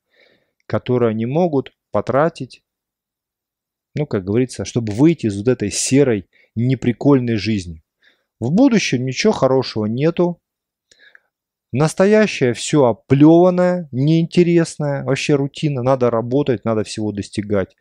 [0.66, 2.64] которое они могут потратить,
[3.98, 7.82] ну, как говорится, чтобы выйти из вот этой серой, неприкольной жизни.
[8.40, 10.40] В будущем ничего хорошего нету,
[11.70, 17.76] Настоящее все оплеванное, неинтересное, вообще рутина, надо работать, надо всего достигать.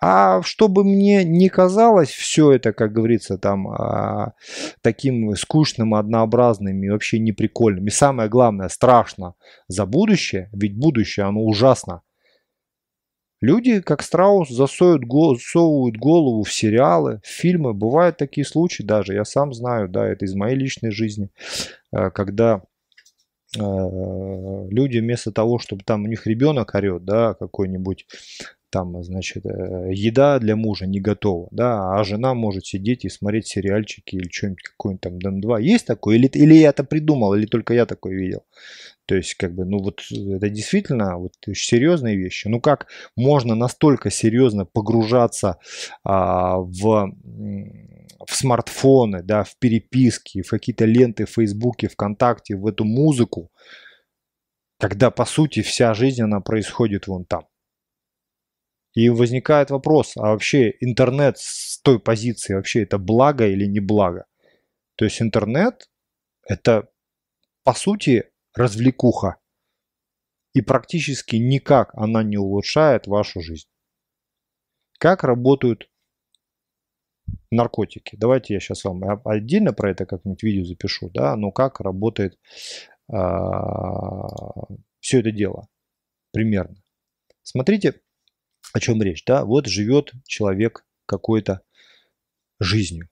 [0.00, 4.32] А чтобы мне не казалось все это, как говорится, там а,
[4.80, 7.86] таким скучным, однообразным и вообще неприкольным.
[7.86, 9.34] И самое главное, страшно
[9.68, 12.02] за будущее, ведь будущее, оно ужасно.
[13.40, 15.04] Люди, как страус, засовывают,
[15.40, 17.72] засовывают голову в сериалы, в фильмы.
[17.72, 21.30] Бывают такие случаи даже, я сам знаю, да, это из моей личной жизни,
[21.92, 22.62] э, когда
[23.56, 23.60] Э,
[24.70, 28.06] люди вместо того, чтобы там у них ребенок орет, да, какой-нибудь
[28.70, 33.46] там, значит, э, еда для мужа не готова, да, а жена может сидеть и смотреть
[33.46, 35.60] сериальчики или что-нибудь, какой-нибудь там Дом 2.
[35.60, 36.16] Есть такое?
[36.16, 38.44] Или, или я это придумал, или только я такое видел?
[39.06, 42.48] То есть, как бы, ну вот это действительно вот серьезные вещи.
[42.48, 45.58] Ну как можно настолько серьезно погружаться
[46.04, 47.12] а, в
[48.26, 53.50] в смартфоны, да, в переписки, в какие-то ленты в Фейсбуке, ВКонтакте, в эту музыку,
[54.78, 57.46] когда по сути вся жизнь она происходит вон там.
[58.98, 64.26] И возникает вопрос, а вообще интернет с той позиции вообще это благо или не благо?
[64.96, 65.88] То есть интернет
[66.44, 66.88] это
[67.62, 69.36] по сути развлекуха.
[70.52, 73.68] И практически никак она не улучшает вашу жизнь.
[74.98, 75.88] Как работают
[77.52, 78.16] наркотики.
[78.16, 82.36] Давайте я сейчас вам отдельно про это как-нибудь видео запишу, да, но как работает
[83.06, 84.26] а,
[84.98, 85.68] все это дело
[86.32, 86.82] примерно.
[87.44, 88.00] Смотрите,
[88.72, 91.62] о чем речь, да, вот живет человек какой-то
[92.60, 93.08] жизнью.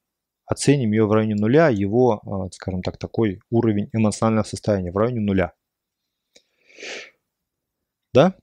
[0.46, 5.20] Оценим ее в районе нуля, его, а, скажем так, такой уровень эмоционального состояния в районе
[5.20, 5.52] нуля.
[8.12, 8.36] Да?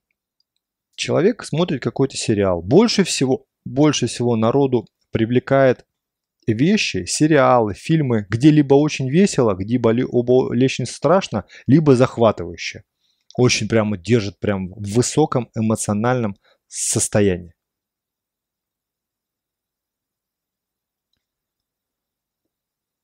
[0.95, 2.61] Человек смотрит какой-то сериал.
[2.61, 5.85] Больше всего, больше всего народу привлекает
[6.45, 12.83] вещи, сериалы, фильмы, где либо очень весело, где либо очень страшно, либо захватывающе.
[13.35, 16.43] Очень прямо держит прям в высоком эмоциональном состоянии.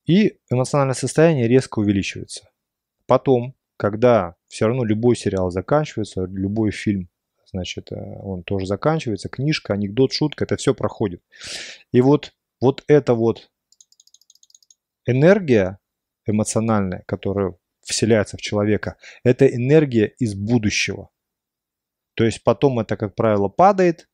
[0.05, 2.49] И эмоциональное состояние резко увеличивается.
[3.05, 7.09] Потом, когда все равно любой сериал заканчивается, любой фильм
[7.51, 11.21] значит, э, он тоже заканчивается, книжка, анекдот, шутка, это все проходит.
[11.91, 13.49] И вот, вот эта вот
[15.05, 15.79] энергия
[16.25, 21.09] эмоциональная, которая вселяется в человека, это энергия из будущего.
[22.19, 24.09] То есть потом это, как правило, падает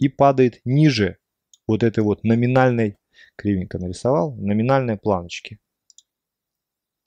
[0.00, 1.18] и падает ниже
[1.68, 2.98] вот этой вот номинальной,
[3.36, 5.60] кривенько нарисовал, номинальной планочки.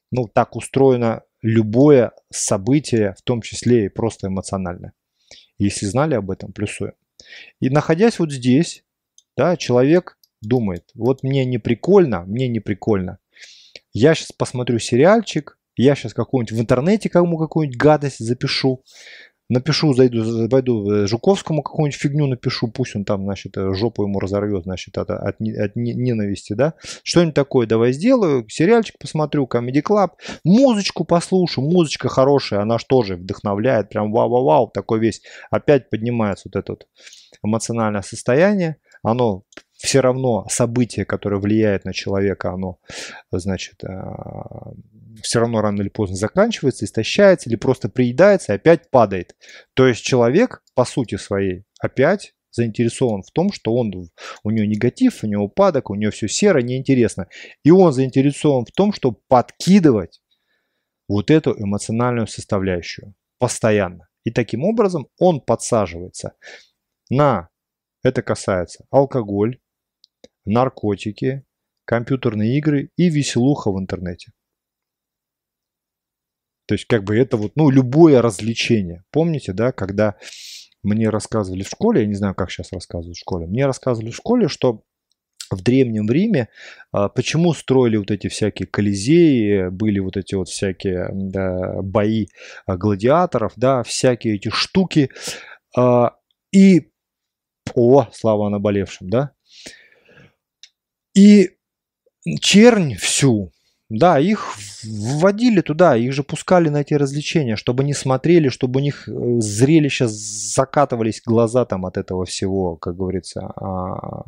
[0.10, 4.94] Ну, так устроено любое событие, в том числе и просто эмоциональное.
[5.58, 6.94] Если знали об этом, плюсуем.
[7.60, 8.86] И находясь вот здесь,
[9.36, 13.20] да, человек думает, вот мне не прикольно, мне не прикольно.
[13.92, 18.86] Я сейчас посмотрю сериальчик, я сейчас какой-нибудь в интернете кому какую-нибудь гадость запишу,
[19.50, 24.20] напишу, зайду, пойду э, Жуковскому какую-нибудь фигню напишу, пусть он там, значит, э, жопу ему
[24.20, 26.74] разорвет, значит, от, от, от ненависти, да.
[27.04, 30.12] Что-нибудь такое давай сделаю, сериальчик посмотрю, Comedy Club,
[30.44, 36.60] музычку послушаю, музычка хорошая, она же тоже вдохновляет, прям вау-вау-вау, такой весь, опять поднимается вот
[36.60, 36.88] это вот
[37.44, 39.44] эмоциональное состояние, оно
[39.78, 42.80] все равно событие, которое влияет на человека, оно,
[43.32, 44.74] значит, а,
[45.22, 49.36] все равно рано или поздно заканчивается, истощается или просто приедается и опять падает.
[49.74, 53.94] То есть человек, по сути своей, опять заинтересован в том, что он,
[54.44, 57.28] у него негатив, у него упадок, у него все серо, неинтересно.
[57.64, 60.22] И он заинтересован в том, чтобы подкидывать
[61.08, 64.08] вот эту эмоциональную составляющую постоянно.
[64.24, 66.34] И таким образом он подсаживается
[67.10, 67.50] на,
[68.04, 69.60] это касается алкоголь,
[70.46, 71.46] наркотики,
[71.86, 74.32] компьютерные игры и веселуха в интернете.
[76.68, 79.04] То есть как бы это вот, ну, любое развлечение.
[79.12, 80.16] Помните, да, когда
[80.84, 84.16] мне рассказывали в школе, я не знаю, как сейчас рассказывают в школе, мне рассказывали в
[84.16, 84.84] школе, что
[85.50, 86.50] в Древнем Риме,
[86.92, 92.28] а, почему строили вот эти всякие колизеи, были вот эти вот всякие да, бои
[92.66, 95.10] а, гладиаторов, да, всякие эти штуки.
[95.76, 96.18] А,
[96.52, 96.92] и,
[97.76, 99.32] о, слава наболевшим, да.
[101.16, 101.52] И
[102.42, 103.54] чернь всю
[103.90, 108.84] да, их вводили туда, их же пускали на эти развлечения, чтобы они смотрели, чтобы у
[108.84, 113.48] них э, зрелища закатывались глаза там от этого всего, как говорится.
[113.56, 114.24] А,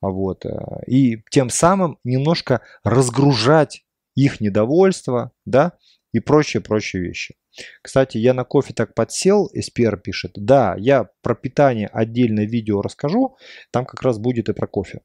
[0.00, 0.44] а вот.
[0.44, 3.84] Э, и тем самым немножко разгружать
[4.16, 5.74] их недовольство, да,
[6.12, 7.36] и прочие-прочие вещи.
[7.82, 10.32] Кстати, я на кофе так подсел, SPR пишет.
[10.34, 13.36] Да, я про питание отдельное видео расскажу,
[13.70, 15.00] там как раз будет и про кофе.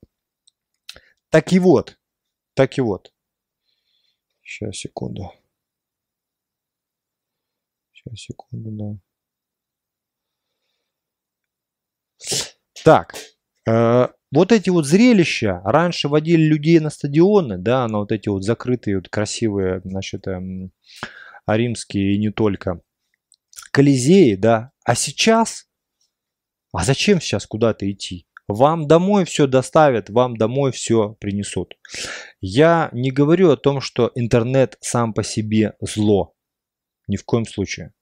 [1.29, 1.97] Так и вот,
[2.55, 3.11] так и вот.
[4.51, 5.31] Сейчас, секунду.
[7.93, 8.97] Сейчас, секунду, да.
[12.83, 13.15] Так,
[13.65, 18.43] э, вот эти вот зрелища раньше водили людей на стадионы, да, на вот эти вот
[18.43, 20.41] закрытые, вот красивые, значит, э,
[21.47, 22.81] римские и не только,
[23.71, 24.71] колизеи, да.
[24.83, 25.69] А сейчас,
[26.73, 28.27] а зачем сейчас куда-то идти?
[28.53, 31.75] Вам домой все доставят, вам домой все принесут.
[32.39, 36.33] Я не говорю о том, что интернет сам по себе зло.
[37.07, 37.93] Ни в коем случае.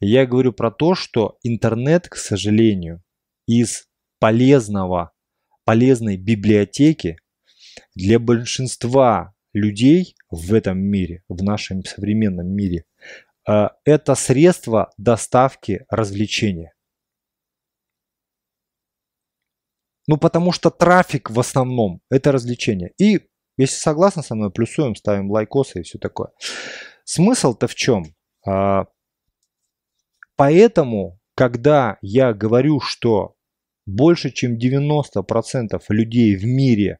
[0.00, 3.02] Я говорю про то, что интернет, к сожалению,
[3.46, 5.12] из полезного,
[5.64, 7.18] полезной библиотеки
[7.94, 12.84] для большинства людей в этом мире, в нашем современном мире,
[13.48, 16.75] э, это средство доставки развлечения.
[20.06, 22.92] Ну, потому что трафик в основном– это развлечение.
[22.98, 26.28] И если согласны со мной, плюсуем, ставим лайкосы и все такое.
[27.04, 28.14] Смысл-то в чем?
[28.46, 28.86] А,
[30.36, 33.34] поэтому, когда я говорю, что
[33.86, 36.98] больше чем 90% людей в мире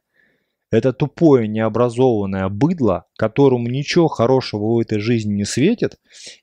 [0.69, 5.97] это тупое необразованное быдло, которому ничего хорошего в этой жизни не светит.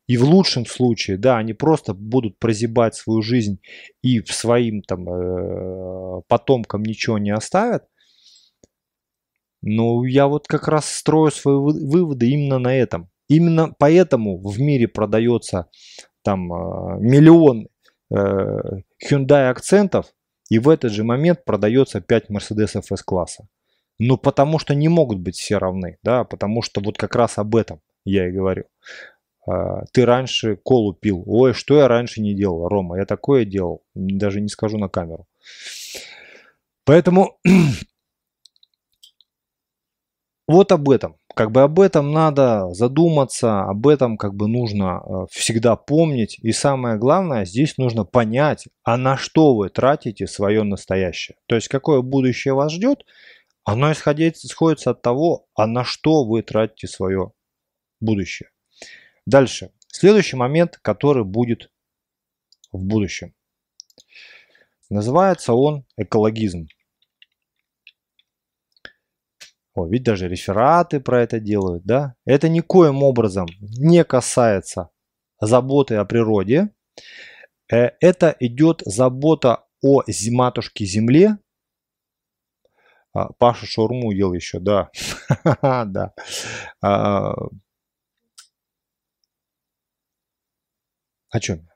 [0.06, 3.60] И в лучшем случае, да, они просто будут прозябать свою жизнь
[4.02, 7.84] и своим там э, потомкам ничего не оставят.
[9.60, 13.10] Но я вот как раз строю свои выводы именно на этом.
[13.28, 15.68] Именно поэтому в мире продается
[16.22, 17.68] там э, миллион
[18.10, 18.16] э,
[19.06, 20.06] Hyundai акцентов,
[20.50, 23.48] и в этот же момент продается 5 Mercedes S-класса.
[23.98, 27.54] Ну, потому что не могут быть все равны, да, потому что вот как раз об
[27.54, 28.64] этом я и говорю.
[29.46, 31.22] А, ты раньше колу пил.
[31.26, 35.26] Ой, что я раньше не делал, Рома, я такое делал, даже не скажу на камеру.
[36.84, 37.38] Поэтому
[40.48, 41.16] вот об этом.
[41.34, 46.38] Как бы об этом надо задуматься, об этом как бы нужно э, всегда помнить.
[46.40, 51.36] И самое главное, здесь нужно понять, а на что вы тратите свое настоящее.
[51.48, 53.04] То есть, какое будущее вас ждет,
[53.64, 57.32] оно исходит, исходит от того, а на что вы тратите свое
[58.00, 58.50] будущее.
[59.26, 59.72] Дальше.
[59.88, 61.70] Следующий момент, который будет
[62.72, 63.34] в будущем.
[64.90, 66.66] Называется он экологизм.
[69.74, 72.14] О, ведь даже рефераты про это делают, да?
[72.26, 74.90] Это никоим образом не касается
[75.40, 76.70] заботы о природе.
[77.72, 81.38] Э, это идет забота о матушке Земле,
[83.14, 84.90] а, Паша шаурму ел еще, да.
[85.62, 86.12] да.
[86.82, 87.32] А,
[91.30, 91.68] о чем?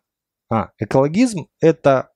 [0.50, 2.10] А, экологизм– это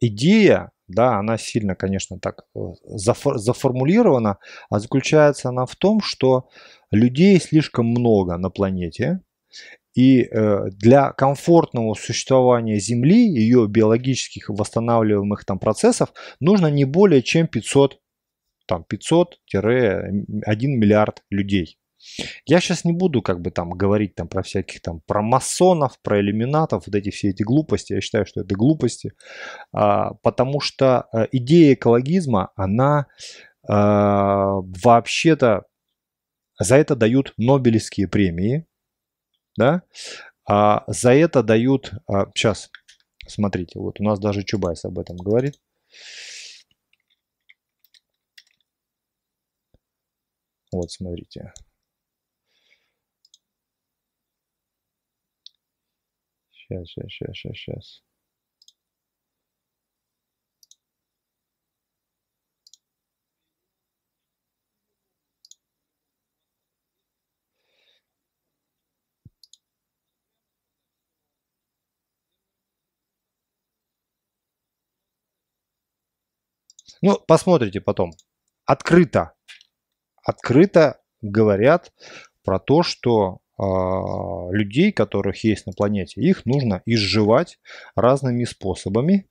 [0.00, 4.38] идея, да, она сильно, конечно, так э, зафор, заформулирована,
[4.68, 6.50] а заключается она в том, что
[6.90, 9.20] людей слишком много на планете,
[9.94, 17.46] и э, для комфортного существования Земли, ее биологических восстанавливаемых там процессов, нужно не более чем
[17.46, 18.00] 500,
[18.66, 21.78] там 500-1 миллиард людей.
[22.44, 26.20] Я сейчас не буду как бы там говорить там про всяких там про масонов, про
[26.20, 27.94] иллюминатов, вот эти все эти глупости.
[27.94, 29.12] Я считаю, что это глупости,
[29.72, 33.06] а, потому что а, идея экологизма, она
[33.66, 35.64] а, вообще-то
[36.58, 38.66] за это дают Нобелевские премии,
[39.56, 39.82] да,
[40.48, 42.70] а за это дают, а, сейчас,
[43.26, 45.60] смотрите, вот у нас даже Чубайс об этом говорит.
[50.72, 51.52] Вот, смотрите.
[56.52, 58.02] Сейчас, сейчас, сейчас, сейчас, сейчас.
[77.04, 78.12] Ну, посмотрите потом.
[78.64, 79.34] Открыто.
[80.22, 81.92] Открыто говорят
[82.42, 87.58] про то, что а, людей, которых есть на планете, их нужно изживать
[87.94, 89.28] разными способами.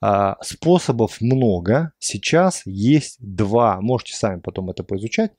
[0.00, 1.92] А, способов много.
[1.98, 5.32] Сейчас есть два, можете сами потом это поизучать,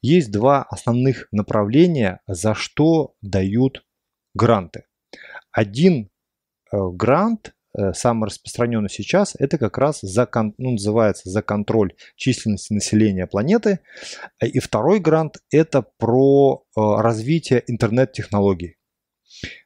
[0.00, 3.84] есть два основных направления, за что дают
[4.32, 4.84] гранты.
[5.52, 6.08] Один
[6.72, 7.58] э, грант Э,
[7.92, 13.80] самый распространенный сейчас, это как раз за, ну, называется за контроль численности населения планеты.
[14.42, 18.76] И второй грант это про э, развитие интернет-технологий.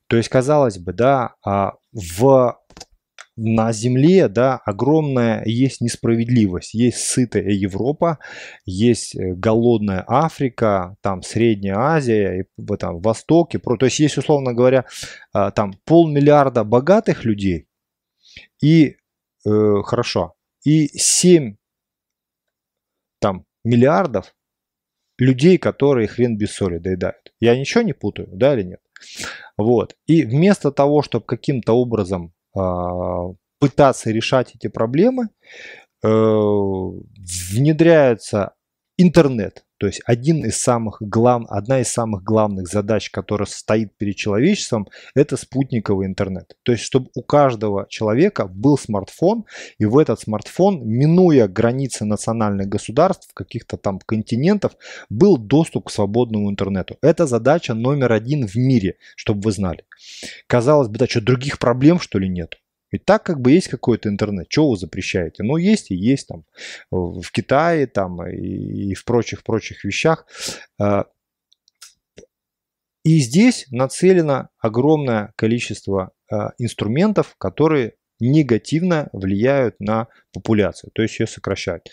[0.08, 2.58] То есть, казалось бы, да, а в
[3.36, 6.74] на Земле, да, огромная есть несправедливость.
[6.74, 8.18] Есть сытая Европа,
[8.64, 13.54] есть э, голодная Африка, там Средняя Азия, и, там Восток.
[13.54, 14.84] И, то есть есть, условно говоря,
[15.32, 17.66] а, там полмиллиарда богатых людей,
[18.62, 18.96] и
[19.46, 21.56] э, хорошо, и 7
[23.20, 24.34] там, миллиардов
[25.18, 27.32] людей, которые хрен без соли доедают.
[27.40, 28.80] Я ничего не путаю, да или нет?
[29.56, 29.96] Вот.
[30.06, 32.60] И вместо того, чтобы каким-то образом э,
[33.60, 35.28] пытаться решать эти проблемы,
[36.02, 38.54] э, внедряется
[38.96, 39.64] интернет.
[39.84, 41.42] То есть один из самых глав...
[41.50, 46.56] одна из самых главных задач, которая стоит перед человечеством, это спутниковый интернет.
[46.62, 49.44] То есть чтобы у каждого человека был смартфон,
[49.78, 54.72] и в этот смартфон, минуя границы национальных государств, каких-то там континентов,
[55.10, 56.96] был доступ к свободному интернету.
[57.02, 59.84] Это задача номер один в мире, чтобы вы знали.
[60.46, 62.54] Казалось бы, да что, других проблем что ли нет?
[62.94, 65.42] Ведь так как бы есть какой-то интернет, что вы запрещаете?
[65.42, 66.44] Ну, есть и есть там
[66.92, 70.28] в Китае там и в прочих-прочих вещах.
[70.80, 71.06] А,
[73.02, 81.26] и здесь нацелено огромное количество а, инструментов, которые негативно влияют на популяцию, то есть ее
[81.26, 81.88] сокращают.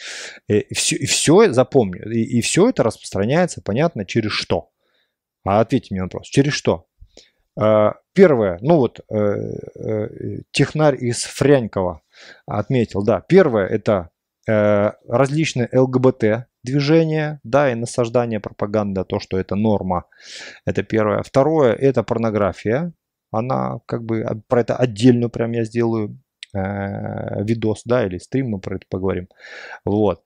[0.47, 4.69] И все, и все запомни, и, и все это распространяется, понятно, через что?
[5.43, 6.85] А ответьте мне на вопрос, через что?
[7.59, 12.01] А, первое, ну вот э, э, технарь из Фрянькова
[12.45, 14.09] отметил, да, первое это
[14.47, 20.05] э, различные ЛГБТ движения, да, и насаждание пропаганды, то, что это норма,
[20.65, 21.23] это первое.
[21.23, 22.93] Второе, это порнография,
[23.31, 26.17] она как бы, про это отдельную прям я сделаю
[26.53, 29.29] видос, да, или стрим, мы про это поговорим.
[29.85, 30.23] Вот.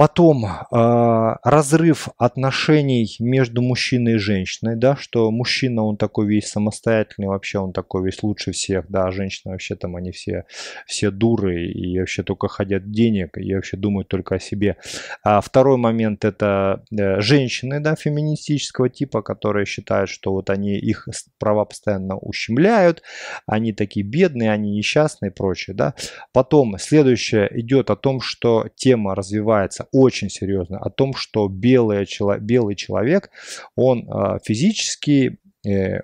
[0.00, 7.28] Потом э, разрыв отношений между мужчиной и женщиной, да, что мужчина, он такой весь самостоятельный,
[7.28, 10.46] вообще он такой весь лучше всех, да, а женщины вообще там, они все,
[10.86, 14.78] все дуры и вообще только хотят денег и вообще думают только о себе.
[15.22, 21.08] А второй момент это э, женщины, да, феминистического типа, которые считают, что вот они, их
[21.38, 23.02] права постоянно ущемляют,
[23.44, 25.92] они такие бедные, они несчастные и прочее, да.
[26.32, 32.06] Потом следующее идет о том, что тема развивается очень серьезно о том, что белый,
[32.40, 33.30] белый человек,
[33.74, 35.38] он а, физически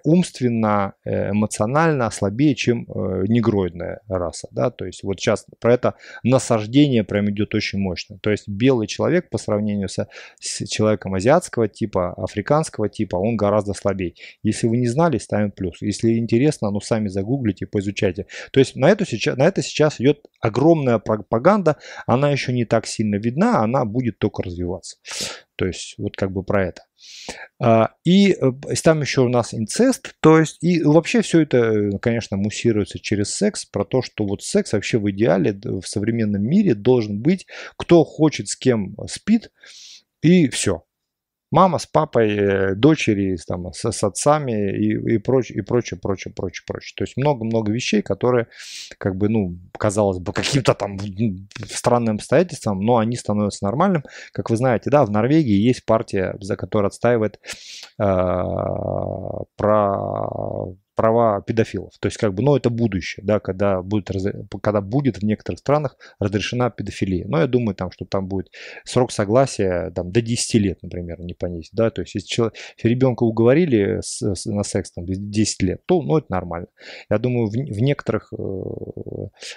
[0.04, 4.48] умственно, э, эмоционально слабее, чем э, негроидная раса.
[4.50, 4.70] Да?
[4.70, 8.18] То есть вот сейчас про это насаждение прям идет очень мощно.
[8.18, 13.72] То есть белый человек по сравнению со, с человеком азиатского типа, африканского типа, он гораздо
[13.72, 14.14] слабее.
[14.42, 15.80] Если вы не знали, ставим плюс.
[15.80, 18.26] Если интересно, ну сами загуглите, поизучайте.
[18.52, 21.76] То есть на, эту сейчас, на это сейчас идет огромная пропаганда.
[22.06, 24.98] Она еще не так сильно видна, она будет только развиваться.
[25.56, 26.82] То есть вот как бы про это.
[27.60, 31.98] А, и э, там еще у нас инцест, то есть и вообще все это, э,
[32.00, 36.74] конечно, муссируется через секс, про то, что вот секс вообще в идеале в современном мире
[36.74, 39.50] должен быть, кто хочет с кем спит,
[40.22, 40.85] и все.
[41.50, 46.34] Мама с папой, э, дочери там, с, с отцами и, и прочее, и прочее, прочее,
[46.34, 46.94] прочее, прочее.
[46.96, 48.48] То есть много-много вещей, которые,
[48.98, 50.98] как бы, ну, казалось бы, каким-то там
[51.68, 54.02] странным обстоятельством, но они становятся нормальным.
[54.32, 57.38] Как вы знаете, да, в Норвегии есть партия, за которая отстаивает
[57.98, 58.02] э,
[59.56, 61.92] про права педофилов.
[62.00, 64.10] То есть, как бы, ну, это будущее, да, когда будет,
[64.62, 67.26] когда будет в некоторых странах разрешена педофилия.
[67.28, 68.50] Но я думаю, там, что там будет
[68.84, 72.88] срок согласия там, до 10 лет, например, не понизить, да, то есть, если, человек, если
[72.88, 76.68] ребенка уговорили с, с, на секс там 10 лет, то, ну, это нормально.
[77.10, 78.36] Я думаю, в, в некоторых э,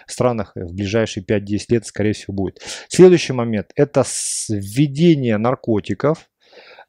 [0.08, 2.62] странах в ближайшие 5-10 лет, скорее всего, будет.
[2.90, 4.04] Следующий момент– это
[4.50, 6.30] введение наркотиков,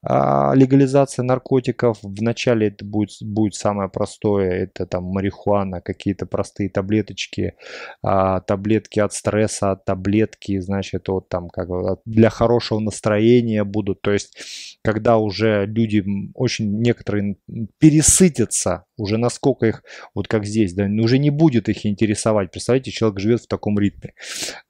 [0.03, 1.99] а, легализация наркотиков.
[2.03, 4.51] Вначале это будет, будет самое простое.
[4.51, 7.55] Это там марихуана, какие-то простые таблеточки,
[8.03, 11.69] а, таблетки от стресса, таблетки, значит, вот там как
[12.05, 14.01] для хорошего настроения будут.
[14.01, 17.37] То есть, когда уже люди очень некоторые
[17.79, 19.83] пересытятся, уже насколько их,
[20.15, 22.51] вот как здесь, да, уже не будет их интересовать.
[22.51, 24.15] Представляете, человек живет в таком ритме.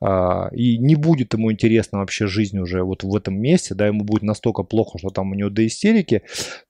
[0.00, 4.04] А, и не будет ему интересна вообще жизнь уже вот в этом месте, да, ему
[4.04, 6.22] будет настолько плохо, что там у него до истерики,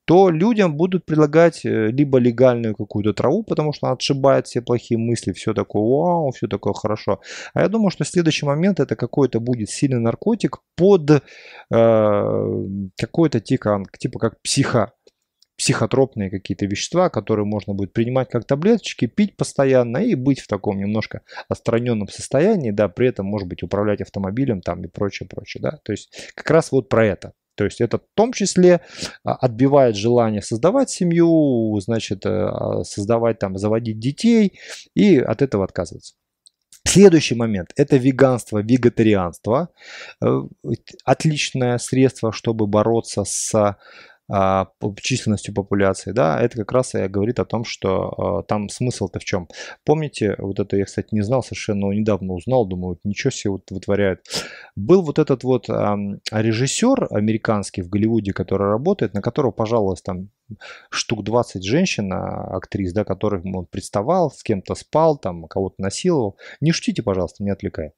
[0.04, 4.98] то людям будут предлагать э, либо легальную какую-то траву, потому что она отшибает все плохие
[4.98, 7.20] мысли, все такое вау, все такое хорошо.
[7.54, 11.20] А я думаю, что следующий момент это какой-то будет сильный наркотик под э,
[12.98, 14.92] какой-то типа, типа как психо
[15.60, 20.78] психотропные какие-то вещества, которые можно будет принимать как таблеточки, пить постоянно и быть в таком
[20.78, 21.20] немножко
[21.50, 25.78] отстраненном состоянии, да, при этом, может быть, управлять автомобилем там и прочее, прочее, да.
[25.84, 27.34] То есть как раз вот про это.
[27.56, 28.80] То есть это в том числе
[29.24, 34.58] а, отбивает желание создавать семью, значит, а, создавать там, заводить детей
[34.94, 36.14] и от этого отказываться.
[36.86, 39.68] Следующий момент– это веганство, вегетарианство.
[40.24, 40.40] Э,
[41.04, 43.76] отличное средство, чтобы бороться с
[44.32, 44.68] а,
[45.00, 49.24] численностью популяции, да, это как раз и говорит о том, что а, там смысл-то в
[49.24, 49.48] чем.
[49.84, 53.70] Помните, вот это я, кстати, не знал совершенно, но недавно узнал, думаю, ничего себе вот
[53.70, 54.20] вытворяют.
[54.76, 55.96] Был вот этот вот а,
[56.30, 60.28] режиссер американский в Голливуде, который работает, на которого пожаловалось там
[60.90, 66.36] штук 20 женщин, актрис, да, которых он представал, с кем-то спал, там, кого-то насиловал.
[66.60, 67.94] Не шутите, пожалуйста, не отвлекает.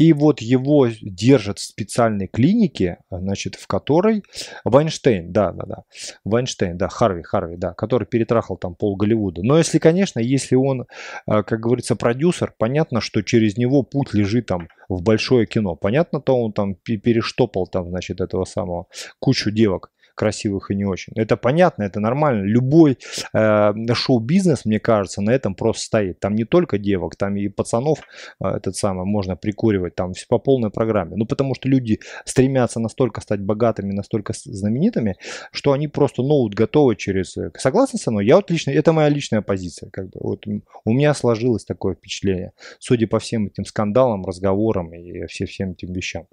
[0.00, 4.22] И вот его держат в специальной клинике, значит, в которой
[4.64, 5.82] Вайнштейн, да, да, да,
[6.24, 9.42] Вайнштейн, да, Харви, Харви, да, который перетрахал там пол Голливуда.
[9.42, 10.86] Но если, конечно, если он,
[11.26, 15.76] а, как говорится, продюсер, понятно, что через него путь лежит там в большое кино.
[15.76, 18.86] Понятно, то он там перештопал там, значит, этого самого
[19.18, 21.12] кучу девок красивых и не очень.
[21.16, 22.44] Это понятно, это нормально.
[22.44, 22.98] Любой
[23.32, 26.20] э, шоу-бизнес, мне кажется, на этом просто стоит.
[26.20, 28.00] Там не только девок, там и пацанов
[28.42, 31.16] э, этот самый можно прикуривать, там по полной программе.
[31.16, 35.16] Ну, потому что люди стремятся настолько стать богатыми, настолько знаменитыми,
[35.52, 37.36] что они просто ноут готовы через...
[37.36, 38.26] Э, согласны со мной?
[38.26, 39.90] Я вот лично, это моя личная позиция.
[39.90, 40.20] Как бы.
[40.20, 40.46] вот
[40.84, 45.92] у меня сложилось такое впечатление, судя по всем этим скандалам, разговорам и все, всем этим
[45.92, 46.26] вещам.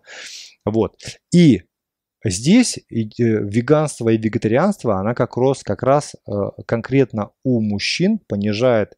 [0.65, 0.95] Вот.
[1.33, 1.63] И
[2.23, 6.31] Здесь э, веганство и вегетарианство, она как раз, как раз э,
[6.65, 8.97] конкретно у мужчин понижает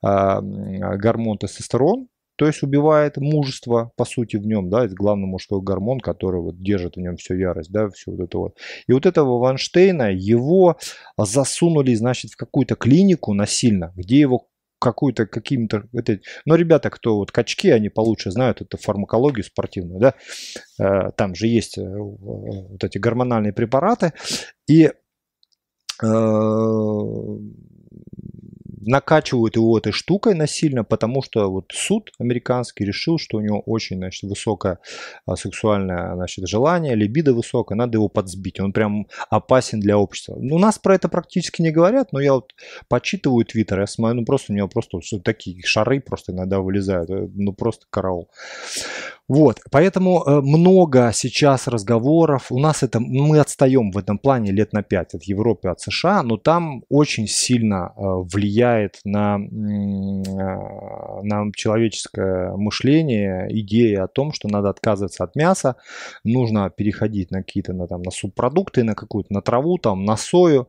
[0.00, 2.08] а, гормон тестостерон,
[2.38, 6.62] то есть убивает мужество, по сути, в нем, да, это главный мужской гормон, который вот
[6.62, 8.56] держит в нем всю ярость, да, все вот это вот.
[8.86, 10.78] И вот этого Ванштейна, его
[11.16, 14.46] засунули, значит, в какую-то клинику насильно, где его
[14.78, 15.84] какую-то какими-то...
[15.92, 16.20] Это...
[16.44, 20.14] Но ребята, кто вот качки, они получше знают эту фармакологию спортивную, да,
[20.78, 24.12] э, там же есть э, вот эти гормональные препараты,
[24.68, 24.92] и э,
[28.80, 33.96] накачивают его этой штукой насильно, потому что вот суд американский решил, что у него очень
[33.96, 34.78] значит, высокое
[35.26, 38.60] а, сексуальное значит, желание, либидо высокое, надо его подсбить.
[38.60, 40.36] Он прям опасен для общества.
[40.40, 42.52] Ну, у нас про это практически не говорят, но я вот
[42.88, 47.28] почитываю твиттер, я смотрю, ну просто у него просто такие шары просто иногда вылезают, э,
[47.34, 48.28] ну просто караул.
[49.28, 52.50] Вот, поэтому э, много сейчас разговоров.
[52.50, 56.22] У нас это, мы отстаем в этом плане лет на 5 от Европы, от США,
[56.22, 58.00] но там очень сильно э,
[58.68, 65.76] влияет на, э, на человеческое мышление идея о том, что надо отказываться от мяса,
[66.24, 70.68] нужно переходить на какие-то на, там, на субпродукты, на какую-то на траву, там, на сою,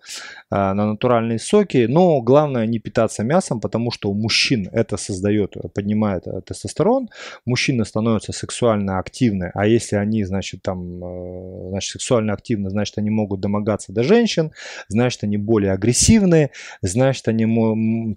[0.52, 1.88] на натуральные соки.
[1.90, 7.10] Но главное не питаться мясом, потому что у мужчин это создает, поднимает тестостерон,
[7.46, 13.10] мужчины становятся сексуально активны, а если они, значит, там, э, значит, сексуально активны, значит, они
[13.10, 14.52] могут домогаться до женщин,
[14.88, 17.46] значит, они более агрессивные, значит, они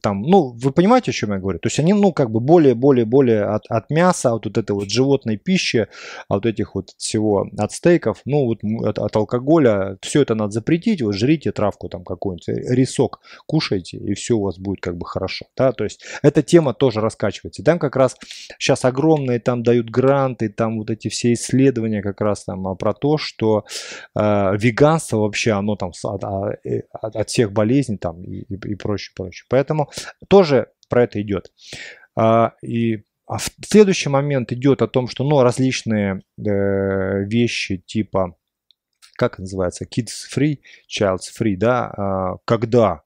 [0.03, 1.59] там, ну, вы понимаете, о чем я говорю?
[1.59, 4.73] То есть они, ну, как бы более, более, более от, от мяса, от вот этой
[4.73, 5.89] вот животной пищи,
[6.29, 11.03] от этих вот всего, от стейков, ну вот от, от алкоголя, все это надо запретить,
[11.03, 15.07] вот жрите травку там какую-нибудь, э, рисок кушайте, и все у вас будет как бы
[15.07, 17.63] хорошо, да, то есть эта тема тоже раскачивается.
[17.63, 18.17] Там как раз
[18.59, 22.93] сейчас огромные там дают гранты, там вот эти все исследования как раз там а, про
[22.95, 23.65] то, что
[24.15, 28.55] э, веганство вообще, оно там от, а, э, от, от всех болезней там и, и,
[28.55, 29.45] и прочее, прочее.
[30.29, 31.53] Тоже про это идет.
[32.17, 38.37] А, и а в следующий момент идет о том, что ну, различные э, вещи типа,
[39.17, 40.59] как называется, kids free,
[40.89, 43.03] child's free, да, а, когда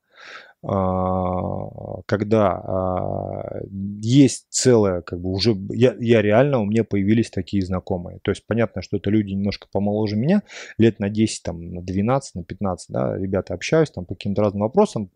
[0.62, 3.60] когда а,
[4.00, 8.18] есть целое, как бы уже, я, я реально, у меня появились такие знакомые.
[8.22, 10.42] То есть понятно, что это люди немножко помоложе меня,
[10.78, 14.62] лет на 10, там, на 12, на 15, да, ребята общаюсь там по каким-то разным
[14.62, 15.10] вопросам.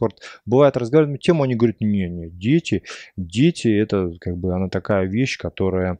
[0.47, 2.84] Бывает разговариваем тему, они говорят, не, не, дети,
[3.16, 5.99] дети, это как бы она такая вещь, которая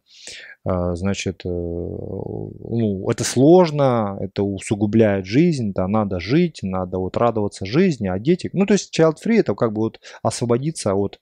[0.60, 7.65] а, значит, э, ну, это сложно, это усугубляет жизнь, да, надо жить, надо вот радоваться
[7.65, 11.21] жизни, а дети, ну, то есть child free это как бы вот освободиться от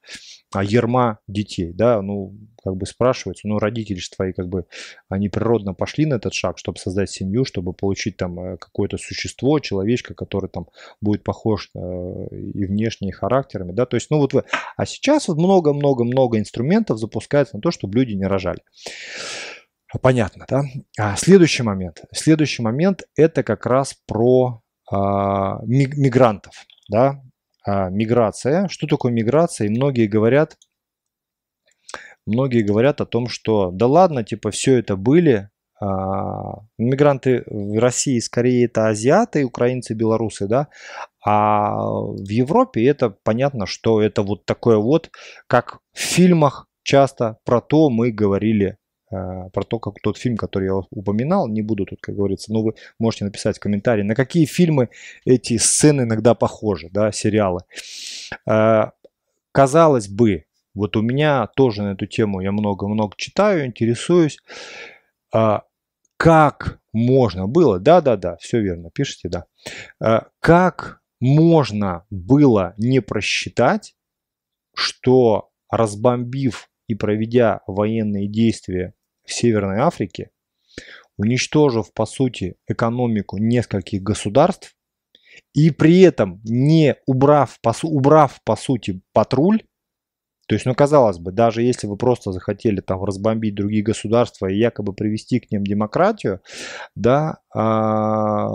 [0.52, 4.66] а, ерма детей, да, ну, как бы спрашивается, ну, родители же твои, как бы,
[5.08, 9.58] они природно пошли на этот шаг, чтобы создать семью, чтобы получить там э, какое-то существо,
[9.60, 10.66] человечка, который там
[11.00, 14.44] будет похож э, и внешне, и характерами, да, то есть, ну, вот вы,
[14.76, 18.60] а сейчас вот много-много-много инструментов запускается на то, чтобы люди не рожали.
[20.02, 20.62] Понятно, да?
[20.98, 22.02] А следующий момент.
[22.12, 27.22] Следующий момент это как раз про а, мигрантов, да?
[27.64, 28.68] А, миграция.
[28.68, 29.66] Что такое миграция?
[29.66, 30.56] И многие говорят,
[32.28, 35.50] многие говорят о том, что да ладно, типа все это были.
[35.80, 40.68] А, мигранты в России скорее это азиаты, украинцы, белорусы, да,
[41.24, 45.10] а в Европе это понятно, что это вот такое вот,
[45.46, 48.76] как в фильмах часто про то мы говорили
[49.10, 52.62] а, про то, как тот фильм, который я упоминал, не буду тут, как говорится, но
[52.62, 54.90] вы можете написать в комментарии, на какие фильмы
[55.24, 57.60] эти сцены иногда похожи, да, сериалы.
[58.46, 58.92] А,
[59.52, 60.44] казалось бы,
[60.78, 64.38] вот у меня тоже на эту тему я много-много читаю, интересуюсь,
[65.34, 65.64] а,
[66.16, 73.96] как можно было, да-да-да, все верно, пишите, да, как можно было не просчитать,
[74.74, 80.30] что разбомбив и проведя военные действия в Северной Африке,
[81.16, 84.76] уничтожив по сути экономику нескольких государств
[85.54, 89.62] и при этом не убрав по, убрав по сути патруль,
[90.48, 94.56] то есть, ну, казалось бы, даже если вы просто захотели там разбомбить другие государства и
[94.56, 96.40] якобы привести к ним демократию,
[96.94, 98.48] да, а,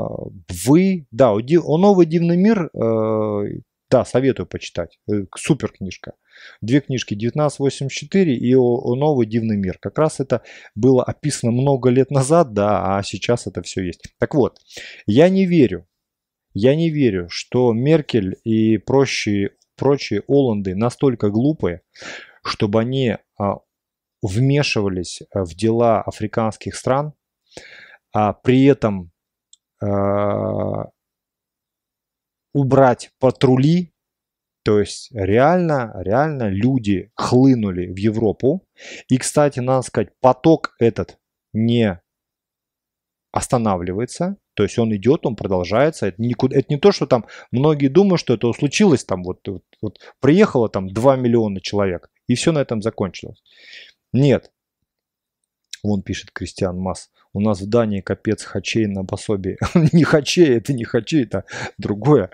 [0.66, 3.60] вы, да, о новый дивный мир, э,
[3.92, 6.14] да, советую почитать, э, супер книжка.
[6.62, 9.78] Две книжки 1984 и о, о новый дивный мир.
[9.80, 10.42] Как раз это
[10.74, 14.02] было описано много лет назад, да, а сейчас это все есть.
[14.18, 14.58] Так вот,
[15.06, 15.86] я не верю,
[16.56, 19.52] я не верю, что Меркель и прочие,
[19.84, 21.82] прочие Оланды настолько глупые,
[22.42, 23.58] чтобы они а,
[24.22, 27.14] вмешивались а, в дела африканских стран,
[28.14, 29.12] а при этом
[29.82, 30.86] а,
[32.54, 33.90] убрать патрули
[34.66, 38.66] то есть реально, реально люди хлынули в Европу.
[39.10, 41.20] И, кстати, надо сказать, поток этот
[41.52, 42.02] не
[43.34, 44.38] останавливается.
[44.54, 46.08] То есть он идет, он продолжается.
[46.08, 49.64] Это, никуда, это не то, что там многие думают, что это случилось там вот, вот,
[49.82, 53.42] вот приехало там 2 миллиона человек и все на этом закончилось.
[54.12, 54.52] Нет.
[55.84, 57.10] Вон пишет Кристиан Масс.
[57.34, 59.58] У нас в Дании капец хачей на пособии.
[59.92, 61.44] не хачей, это не хачей, это
[61.78, 62.30] другое.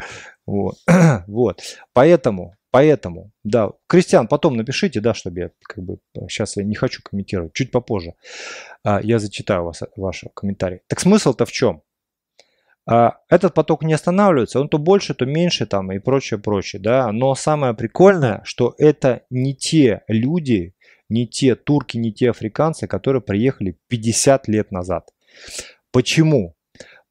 [0.46, 0.76] Вот.
[1.28, 1.62] вот.
[1.94, 5.98] Поэтому, поэтому, да, Кристиан, потом напишите, да, чтобы я как бы
[6.28, 8.14] сейчас я не хочу комментировать, чуть попозже.
[8.84, 10.82] А, я зачитаю вас, ваши комментарии.
[10.88, 11.82] Так смысл-то в чем?
[12.92, 17.12] А, этот поток не останавливается, он то больше, то меньше там и прочее, прочее, да.
[17.12, 20.74] Но самое прикольное, что это не те люди,
[21.08, 25.10] не те турки, не те африканцы, которые приехали 50 лет назад.
[25.92, 26.56] Почему?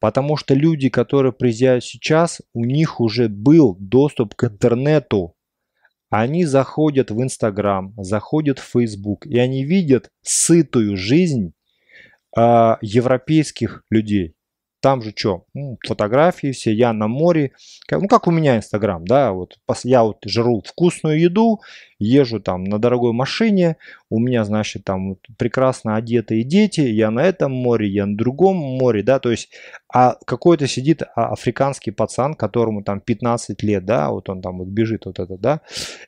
[0.01, 5.35] Потому что люди, которые приезжают сейчас, у них уже был доступ к интернету.
[6.09, 11.53] Они заходят в Инстаграм, заходят в Фейсбук, и они видят сытую жизнь
[12.35, 14.35] э, европейских людей.
[14.81, 15.45] Там же что?
[15.53, 17.51] Ну, фотографии все, я на море.
[17.91, 21.59] Ну, как у меня Инстаграм, да, вот я вот жру вкусную еду,
[21.99, 23.75] езжу там на дорогой машине,
[24.09, 29.03] у меня, значит, там прекрасно одетые дети, я на этом море, я на другом море,
[29.03, 29.49] да, то есть,
[29.93, 34.69] а какой-то сидит а, африканский пацан, которому там 15 лет, да, вот он там вот
[34.69, 35.61] бежит вот это, да,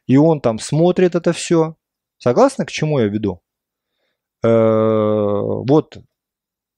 [0.07, 1.75] и он там смотрит это все,
[2.21, 3.41] Согласны, к чему я веду?
[4.43, 5.97] Э, вот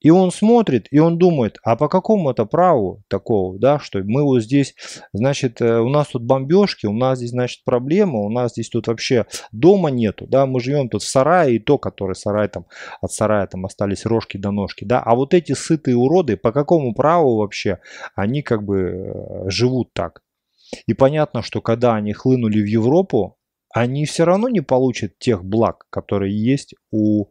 [0.04, 4.24] и он смотрит, и он думает, а по какому это праву такого, да, что мы
[4.24, 4.76] вот здесь,
[5.14, 8.88] значит, э, у нас тут бомбежки, у нас здесь, значит, проблемы, у нас здесь тут
[8.88, 12.66] вообще дома нету, да, мы живем тут в сарае, и то, который сарай там,
[13.02, 16.94] от сарая там остались рожки до ножки, да, а вот эти сытые уроды, по какому
[16.94, 17.80] праву вообще
[18.14, 20.22] они как бы э, живут так?
[20.86, 23.38] И понятно, что когда они хлынули в Европу,
[23.74, 27.28] они все равно не получат тех благ, которые есть у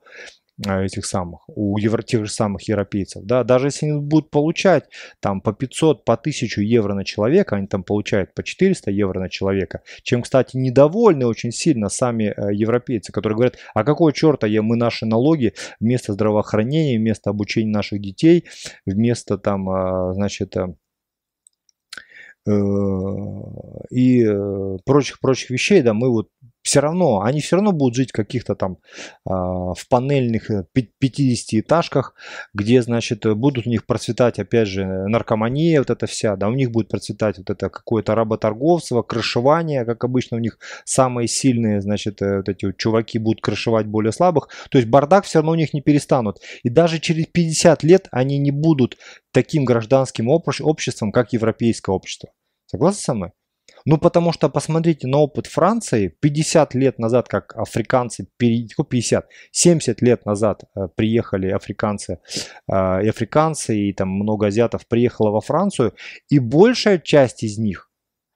[0.58, 4.84] этих самых, у евро, тех же самых европейцев, да, даже если они будут получать
[5.20, 9.28] там по 500, по 1000 евро на человека, они там получают по 400 евро на
[9.28, 14.62] человека, чем, кстати, недовольны очень сильно сами э, европейцы, которые говорят, а какого черта я,
[14.62, 18.44] мы наши налоги вместо здравоохранения, вместо обучения наших детей,
[18.86, 20.66] вместо там, э, значит, э,
[23.90, 24.26] и
[24.84, 26.28] прочих-прочих вещей, да, мы вот
[26.62, 28.78] все равно, они все равно будут жить в каких-то там
[29.26, 32.14] э, в панельных 50-этажках,
[32.54, 36.70] где, значит, будут у них процветать, опять же, наркомания вот эта вся, да, у них
[36.70, 42.38] будет процветать вот это какое-то работорговство, крышевание, как обычно у них самые сильные, значит, э,
[42.38, 45.74] вот эти вот чуваки будут крышевать более слабых, то есть бардак все равно у них
[45.74, 46.38] не перестанут.
[46.62, 48.98] И даже через 50 лет они не будут
[49.32, 52.30] таким гражданским обществом, как европейское общество.
[52.66, 53.32] Согласны со мной?
[53.84, 56.08] Ну, потому что посмотрите на опыт Франции.
[56.20, 62.20] 50 лет назад, как африканцы, 50, 70 лет назад э, приехали африканцы,
[62.70, 65.94] э, и африканцы, и там много азиатов приехало во Францию,
[66.28, 67.90] и большая часть из них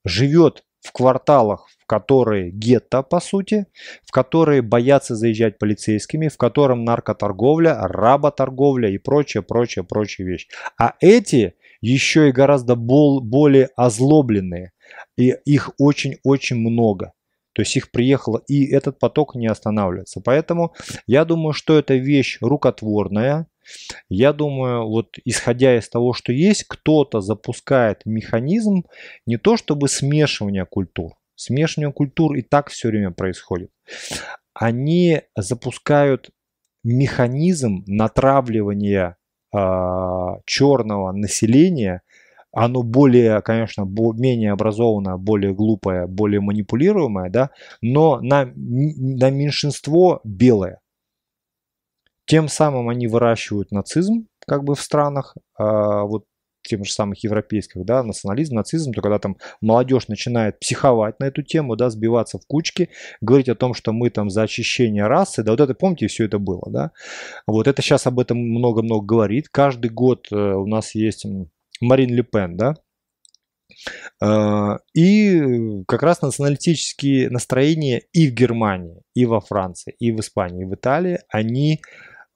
[0.05, 3.67] живет в кварталах, в которые гетто, по сути,
[4.05, 10.49] в которые боятся заезжать полицейскими, в котором наркоторговля, работорговля и прочее, прочее, прочие вещи.
[10.81, 14.73] А эти еще и гораздо более озлобленные.
[15.17, 17.13] И их очень-очень много.
[17.57, 20.21] То есть их приехало, и этот поток не останавливается.
[20.21, 20.75] Поэтому
[21.07, 23.47] я думаю, что это вещь рукотворная.
[24.11, 28.85] Я думаю, вот исходя из того, что есть, кто-то запускает механизм
[29.25, 31.13] не то чтобы смешивания культур.
[31.35, 33.71] Смешивание культур и так все время происходит.
[34.53, 36.31] Они запускают
[36.85, 39.17] механизм натравливания
[39.55, 39.59] э,
[40.45, 42.03] черного населения
[42.57, 47.51] оно более, конечно, менее образованное, более глупое, более манипулируемое, да,
[47.83, 50.81] но на, на меньшинство белое.
[52.25, 56.25] Тем самым они выращивают нацизм, как бы в странах, э, вот
[56.63, 61.43] тем же самых европейских, да, национализм, нацизм, то когда там молодежь начинает психовать на эту
[61.43, 62.89] тему, да, сбиваться в кучки,
[63.21, 66.39] говорить о том, что мы там за очищение расы, да, вот это, помните, все это
[66.39, 66.91] было, да,
[67.47, 71.27] вот это сейчас об этом много-много говорит, каждый год э, у нас есть
[71.81, 72.75] Марин Ле Пен, да,
[74.21, 80.63] а, и как раз националистические настроения и в Германии, и во Франции, и в Испании,
[80.63, 81.81] и в Италии, они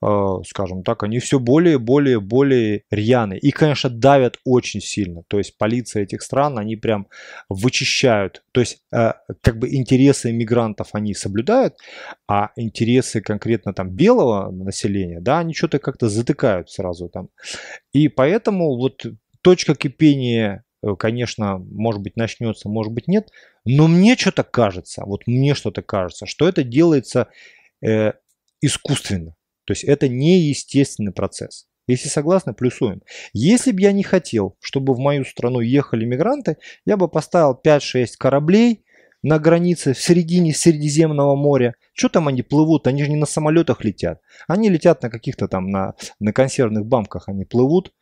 [0.03, 3.37] Э, скажем так, они все более, более, более рьяны.
[3.37, 5.21] И, конечно, давят очень сильно.
[5.27, 7.07] То есть полиция этих стран, они прям
[7.49, 8.43] вычищают.
[8.51, 11.75] То есть э, как бы интересы мигрантов они соблюдают,
[12.27, 17.29] а интересы конкретно там белого населения, да, они что-то как-то затыкают сразу там.
[17.93, 19.05] И поэтому вот
[19.41, 23.29] точка кипения э, конечно, может быть, начнется, может быть, нет.
[23.65, 27.27] Но мне что-то кажется, вот мне что-то кажется, что это делается
[27.81, 28.13] э,
[28.61, 29.35] искусственно.
[29.65, 31.67] То есть это неестественный процесс.
[31.87, 33.01] Если согласны, плюсуем.
[33.33, 38.11] Если бы я не хотел, чтобы в мою страну ехали мигранты, я бы поставил 5-6
[38.17, 38.85] кораблей
[39.23, 41.75] на границе в середине Средиземного моря.
[41.93, 42.87] Что там они плывут?
[42.87, 44.21] Они же не на самолетах летят.
[44.47, 47.93] Они летят на каких-то там, на, на консервных банках они плывут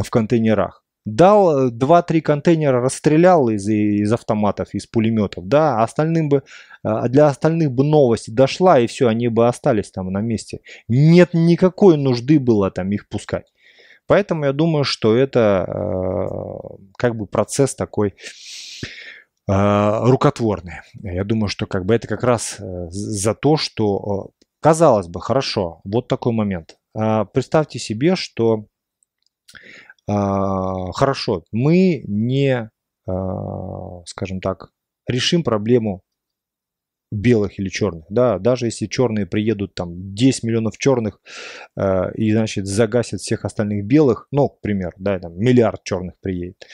[0.00, 6.28] в контейнерах дал 2-3 э, контейнера, расстрелял из, из автоматов, из пулеметов, да, а остальным
[6.28, 6.42] бы,
[6.82, 10.60] а для остальных бы новость дошла, и все, они бы остались там на месте.
[10.88, 13.52] Нет никакой нужды было там их пускать.
[14.06, 18.12] Поэтому я думаю, что это э, как бы процесс такой э,
[19.48, 20.80] рукотворный.
[21.02, 25.20] Я думаю, что как бы это как раз э, за то, что, э, казалось бы,
[25.20, 26.76] хорошо, вот такой момент.
[26.96, 28.66] Э, представьте себе, что
[29.54, 29.56] а,
[30.06, 32.70] хорошо, мы не,
[33.06, 34.70] а, скажем так,
[35.06, 36.02] решим проблему
[37.12, 41.20] белых или черных, да, даже если черные приедут там 10 миллионов черных
[41.76, 46.66] э, и, значит, загасят всех остальных белых, ну, к примеру, да, там миллиард черных приедет.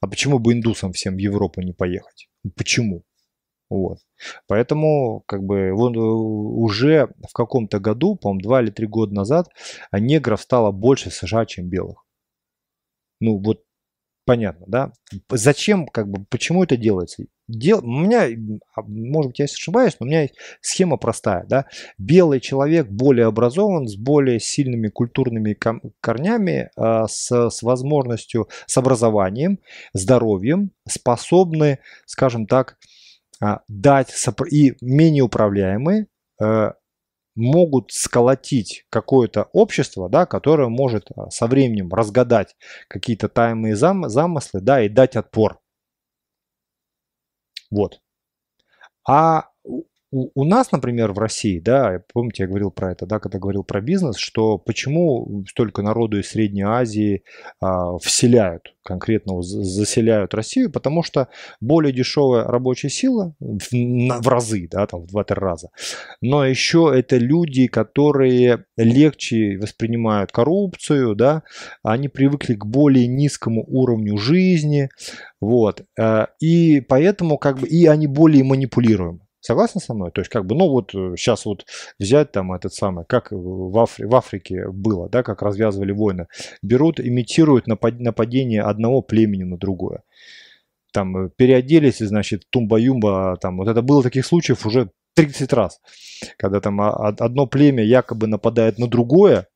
[0.00, 2.28] А почему бы индусам всем в Европу не поехать?
[2.56, 3.04] Почему?
[3.70, 3.98] Вот.
[4.46, 9.48] Поэтому, как бы, вот уже в каком-то году, по-моему, два или три года назад,
[9.92, 12.03] негров стало больше в США, чем белых.
[13.20, 13.64] Ну вот
[14.26, 14.92] Понятно, да?
[15.30, 17.24] Зачем, как бы, почему это делается?
[17.46, 17.80] Дел...
[17.84, 18.26] У меня,
[18.74, 21.66] а, может быть, я ошибаюсь, но у меня есть схема простая, да?
[21.98, 25.54] Белый человек более образован, с более сильными культурными
[26.00, 29.58] корнями, а, с, с возможностью, с образованием,
[29.92, 32.78] здоровьем, способны, скажем так,
[33.42, 34.10] а, дать
[34.50, 36.06] и менее управляемые,
[36.40, 36.72] э,
[37.34, 42.56] могут сколотить какое-то общество, да, которое может а, со временем разгадать
[42.88, 45.58] какие-то тайные зам, замыслы, да, и дать отпор.
[47.70, 48.00] Вот.
[49.06, 49.50] А
[50.14, 53.64] у, у нас, например, в России, да, помните, я говорил про это, да, когда говорил
[53.64, 57.24] про бизнес, что почему столько народу из Средней Азии
[57.60, 61.26] а, вселяют, конкретно заселяют Россию, потому что
[61.60, 65.70] более дешевая рабочая сила в, в разы, да, там в два-три раза.
[66.20, 71.42] Но еще это люди, которые легче воспринимают коррупцию, да,
[71.82, 74.90] они привыкли к более низкому уровню жизни,
[75.40, 79.24] вот, э, и поэтому как бы, и они более манипулируемы.
[79.46, 80.10] Согласны со мной?
[80.10, 81.66] То есть, как бы, ну вот сейчас э, вот
[81.98, 86.28] взять там этот самый, как в, Афри, в Африке было, да, как развязывали войны.
[86.62, 90.02] Берут, имитируют напад, нападение одного племени на другое.
[90.94, 95.78] Там э, переоделись, значит, тумба-юмба, там, вот это было таких случаев уже 30 раз.
[96.38, 99.48] Когда там одно племя якобы нападает на другое,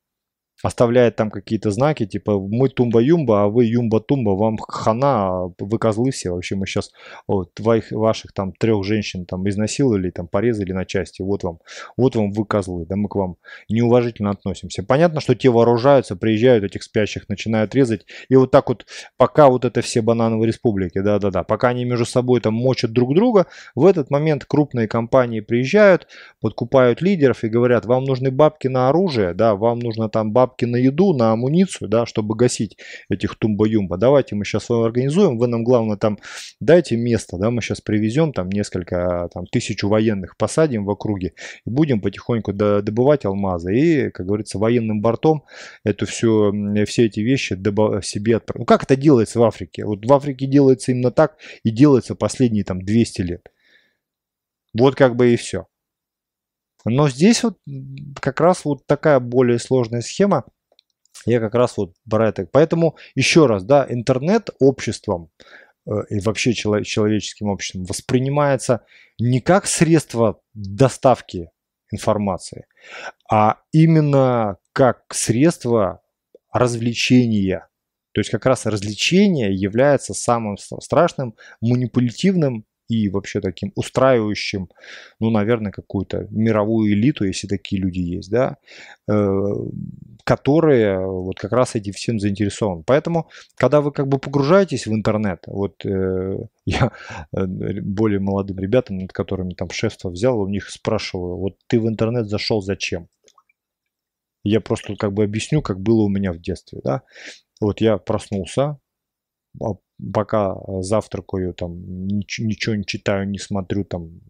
[0.61, 6.31] оставляет там какие-то знаки, типа мы тумба-юмба, а вы юмба-тумба, вам хана, вы козлы все,
[6.31, 6.91] вообще мы сейчас
[7.27, 11.59] вот, твоих, ваших там трех женщин там изнасиловали, там порезали на части, вот вам,
[11.95, 13.37] вот вам вы козлы, да мы к вам
[13.69, 14.83] неуважительно относимся.
[14.83, 18.85] Понятно, что те вооружаются, приезжают этих спящих, начинают резать, и вот так вот,
[19.17, 23.47] пока вот это все банановые республики, да-да-да, пока они между собой там мочат друг друга,
[23.75, 26.07] в этот момент крупные компании приезжают,
[26.41, 30.65] подкупают лидеров и говорят, вам нужны бабки на оружие, да, вам нужно там бабки бабки
[30.65, 32.77] на еду, на амуницию, да, чтобы гасить
[33.09, 33.97] этих тумба-юмба.
[33.97, 36.17] Давайте мы сейчас вам организуем, вы нам главное там
[36.59, 41.33] дайте место, да, мы сейчас привезем там несколько, там тысячу военных посадим в округе
[41.65, 45.43] и будем потихоньку добывать алмазы и, как говорится, военным бортом
[45.83, 46.51] эту все,
[46.85, 47.53] все эти вещи
[48.01, 48.59] себе отправить.
[48.59, 49.85] Ну как это делается в Африке?
[49.85, 53.51] Вот в Африке делается именно так и делается последние там 200 лет.
[54.73, 55.65] Вот как бы и все.
[56.85, 57.57] Но здесь вот
[58.21, 60.45] как раз вот такая более сложная схема.
[61.25, 62.47] Я как раз вот про это.
[62.51, 65.29] Поэтому еще раз, да, интернет обществом
[65.85, 68.85] э, и вообще человеческим обществом воспринимается
[69.19, 71.49] не как средство доставки
[71.91, 72.67] информации,
[73.29, 76.01] а именно как средство
[76.53, 77.67] развлечения.
[78.13, 84.67] То есть как раз развлечение является самым страшным манипулятивным и вообще таким устраивающим,
[85.19, 88.57] ну, наверное, какую-то мировую элиту, если такие люди есть, да,
[89.07, 89.53] э,
[90.23, 92.83] которые вот как раз этим всем заинтересованы.
[92.85, 96.91] Поэтому, когда вы как бы погружаетесь в интернет, вот э, я
[97.31, 101.87] э, более молодым ребятам, над которыми там шефство взял, у них спрашиваю, вот ты в
[101.87, 103.07] интернет зашел зачем?
[104.43, 107.03] Я просто как бы объясню, как было у меня в детстве, да.
[107.61, 108.79] Вот я проснулся,
[109.61, 109.75] а
[110.13, 114.21] пока завтракаю, там ничего, ничего не читаю, не смотрю, там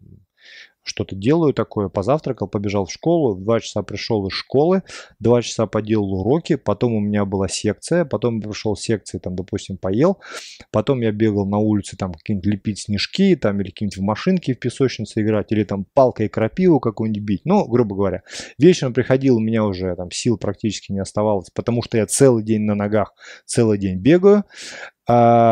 [0.82, 4.82] что-то делаю такое, позавтракал, побежал в школу, в 2 часа пришел из школы,
[5.20, 10.18] 2 часа поделал уроки, потом у меня была секция, потом пришел секции, там, допустим, поел,
[10.70, 14.58] потом я бегал на улице, там, какие-нибудь лепить снежки, там, или какие-нибудь в машинке в
[14.58, 18.22] песочнице играть, или там палкой крапиву какую-нибудь бить, ну, грубо говоря.
[18.58, 22.62] Вечером приходил, у меня уже там сил практически не оставалось, потому что я целый день
[22.62, 23.14] на ногах,
[23.44, 24.44] целый день бегаю,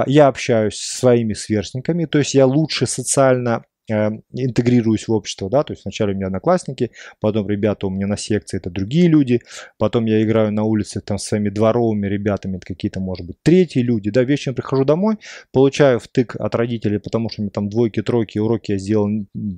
[0.07, 5.73] я общаюсь с своими сверстниками, то есть я лучше социально интегрируюсь в общество, да, то
[5.73, 9.41] есть сначала у меня одноклассники, потом ребята у меня на секции, это другие люди,
[9.79, 13.81] потом я играю на улице там с своими дворовыми ребятами, это какие-то, может быть, третьи
[13.81, 15.17] люди, да, вечером прихожу домой,
[15.53, 19.09] получаю втык от родителей, потому что мне там двойки, тройки, уроки я сделал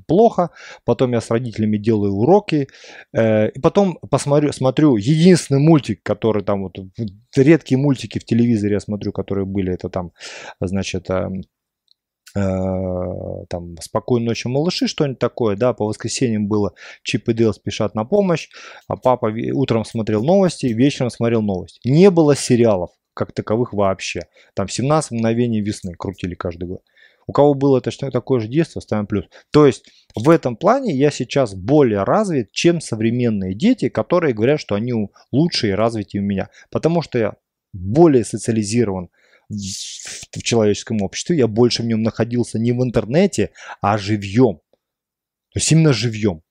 [0.06, 0.50] плохо,
[0.84, 2.68] потом я с родителями делаю уроки,
[3.12, 6.78] э, и потом посмотрю, смотрю единственный мультик, который там вот,
[7.36, 10.12] редкие мультики в телевизоре я смотрю, которые были, это там,
[10.60, 11.59] значит, эм, Э,
[12.32, 18.04] там «Спокойной ночи, малыши», что-нибудь такое, да, по воскресеньям было «Чип и Дейл спешат на
[18.04, 18.48] помощь»,
[18.88, 21.80] а папа утром смотрел новости, вечером смотрел новости.
[21.84, 24.22] Не было сериалов как таковых вообще.
[24.54, 26.82] Там 17 мгновений весны крутили каждый год.
[27.26, 29.26] У кого было это что такое же детство, ставим плюс.
[29.52, 29.84] То есть
[30.16, 34.92] в этом плане я сейчас более развит, чем современные дети, которые говорят, что они
[35.30, 36.48] лучше и развитее у меня.
[36.70, 37.34] Потому что я
[37.72, 39.10] более социализирован
[39.50, 44.60] в, человеческом обществе, я больше в нем находился не в интернете, а живьем.
[45.52, 46.42] То есть именно живьем.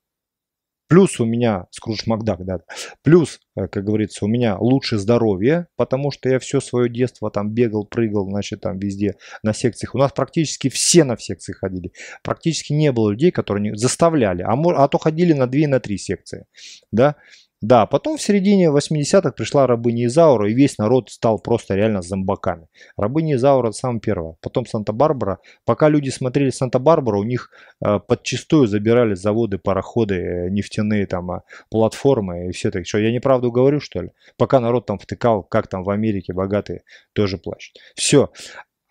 [0.90, 2.62] Плюс у меня, Скрудж Макдак, да,
[3.04, 7.54] плюс, э, как говорится, у меня лучше здоровье, потому что я все свое детство там
[7.54, 9.94] бегал, прыгал, значит, там везде на секциях.
[9.94, 11.92] У нас практически все на секции ходили.
[12.24, 15.98] Практически не было людей, которые не заставляли, а, а то ходили на 2 на 3
[16.00, 16.48] секции,
[16.92, 17.18] да.
[17.62, 22.68] Да, потом в середине 80-х пришла рабыня Изаура, и весь народ стал просто реально зомбаками.
[22.96, 24.36] Рабыня Изаура это самое первое.
[24.42, 25.40] Потом Санта-Барбара.
[25.66, 27.50] Пока люди смотрели Санта-Барбару, у них
[27.86, 32.88] э, подчастую забирали заводы, пароходы, э, нефтяные там э, платформы и все так.
[32.88, 34.12] Что, я неправду говорю, что ли?
[34.38, 36.84] Пока народ там втыкал, как там в Америке богатые
[37.14, 37.76] тоже плачут.
[37.96, 38.30] Все.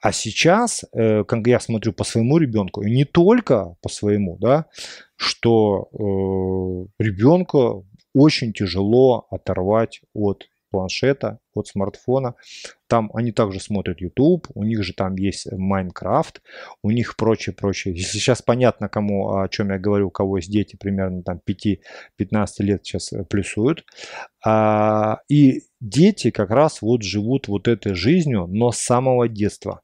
[0.01, 4.67] А сейчас, э, как я смотрю по своему ребенку, и не только по своему, да,
[5.17, 7.83] что э, ребенка
[8.15, 12.35] очень тяжело оторвать от планшета, от смартфона.
[12.87, 16.43] Там они также смотрят YouTube, у них же там есть Майнкрафт,
[16.83, 17.95] у них прочее, прочее.
[17.95, 21.79] Если сейчас понятно, кому, о чем я говорю, у кого есть дети, примерно там 5-15
[22.59, 23.85] лет сейчас э, плюсуют.
[24.45, 29.83] А, и дети как раз вот живут вот этой жизнью, но с самого детства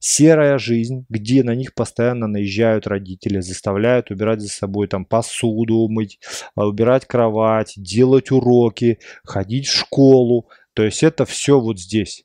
[0.00, 6.18] серая жизнь, где на них постоянно наезжают родители, заставляют убирать за собой там посуду мыть,
[6.56, 10.48] а, убирать кровать, делать уроки, ходить в школу.
[10.74, 12.24] То есть это все вот здесь.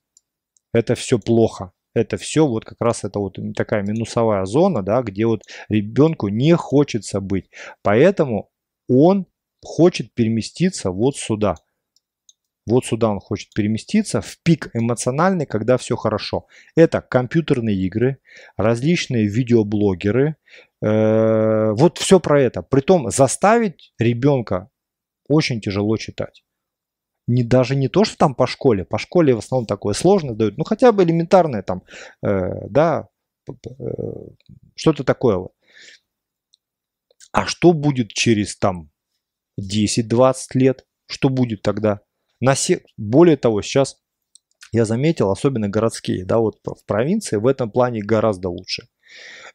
[0.73, 1.71] Это все плохо.
[1.93, 6.55] Это все вот как раз это вот такая минусовая зона, да, где вот ребенку не
[6.55, 7.49] хочется быть.
[7.83, 8.49] Поэтому
[8.89, 9.27] он
[9.63, 11.55] хочет переместиться вот сюда.
[12.65, 16.47] Вот сюда он хочет переместиться, в пик эмоциональный, когда все хорошо.
[16.75, 18.17] Это компьютерные игры,
[18.57, 20.35] различные видеоблогеры.
[20.81, 22.63] Э, вот все про это.
[22.63, 24.69] Притом заставить ребенка
[25.27, 26.43] очень тяжело читать.
[27.27, 28.83] Не, даже не то, что там по школе.
[28.83, 30.57] По школе в основном такое сложно дают.
[30.57, 31.83] Ну хотя бы элементарное там,
[32.23, 33.09] э, да,
[33.47, 33.83] э,
[34.75, 35.49] что-то такое.
[37.31, 38.89] А что будет через там
[39.59, 40.85] 10-20 лет?
[41.07, 42.01] Что будет тогда?
[42.41, 42.81] На се...
[42.97, 43.97] Более того, сейчас
[44.71, 48.87] я заметил, особенно городские, да, вот в провинции в этом плане гораздо лучше.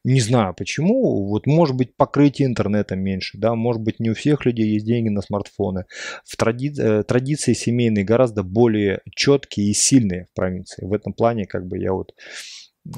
[0.05, 4.47] Не знаю почему, вот может быть покрытие интернета меньше, да, может быть не у всех
[4.47, 5.85] людей есть деньги на смартфоны.
[6.25, 6.73] В тради...
[6.81, 10.87] Э, традиции семейные гораздо более четкие и сильные в провинции.
[10.87, 12.15] В этом плане как бы я вот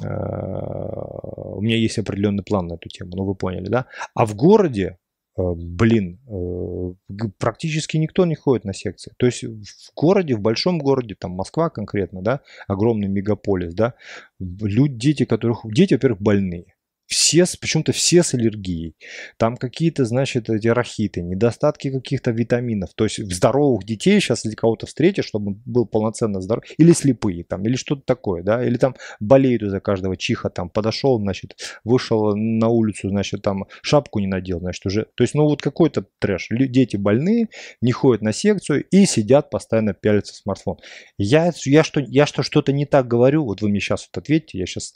[0.01, 3.87] э, у меня есть определенный план на эту тему, ну вы поняли, да?
[4.15, 4.97] А в городе
[5.37, 9.13] блин, э, практически никто не ходит на секции.
[9.17, 13.95] То есть в городе, в большом городе, там Москва конкретно, да, огромный мегаполис, да,
[14.39, 16.72] люди, дети, которых, дети, во-первых, больные
[17.13, 18.95] все, почему-то все с аллергией.
[19.37, 22.93] Там какие-то, значит, эти рахиты, недостатки каких-то витаминов.
[22.95, 27.43] То есть здоровых детей сейчас, если кого-то встретишь, чтобы он был полноценно здоров, или слепые
[27.43, 32.35] там, или что-то такое, да, или там болеют из-за каждого чиха, там, подошел, значит, вышел
[32.35, 36.47] на улицу, значит, там, шапку не надел, значит, уже, то есть, ну, вот какой-то трэш.
[36.49, 37.47] Дети больные,
[37.81, 40.77] не ходят на секцию и сидят, постоянно пялятся в смартфон.
[41.17, 44.57] Я, я что, я что, что-то не так говорю, вот вы мне сейчас вот ответьте,
[44.57, 44.93] я сейчас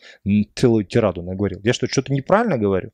[0.55, 1.61] целую тираду наговорил.
[1.63, 2.91] Я что, что-то неправильно говорю?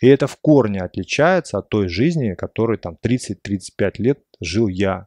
[0.00, 5.06] И это в корне отличается от той жизни, которой там 30-35 лет жил я.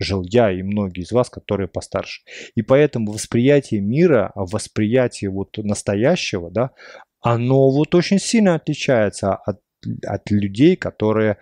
[0.00, 2.22] Жил я и многие из вас, которые постарше.
[2.56, 6.72] И поэтому восприятие мира, восприятие вот настоящего, да,
[7.20, 9.60] оно вот очень сильно отличается от,
[10.04, 11.38] от людей, которые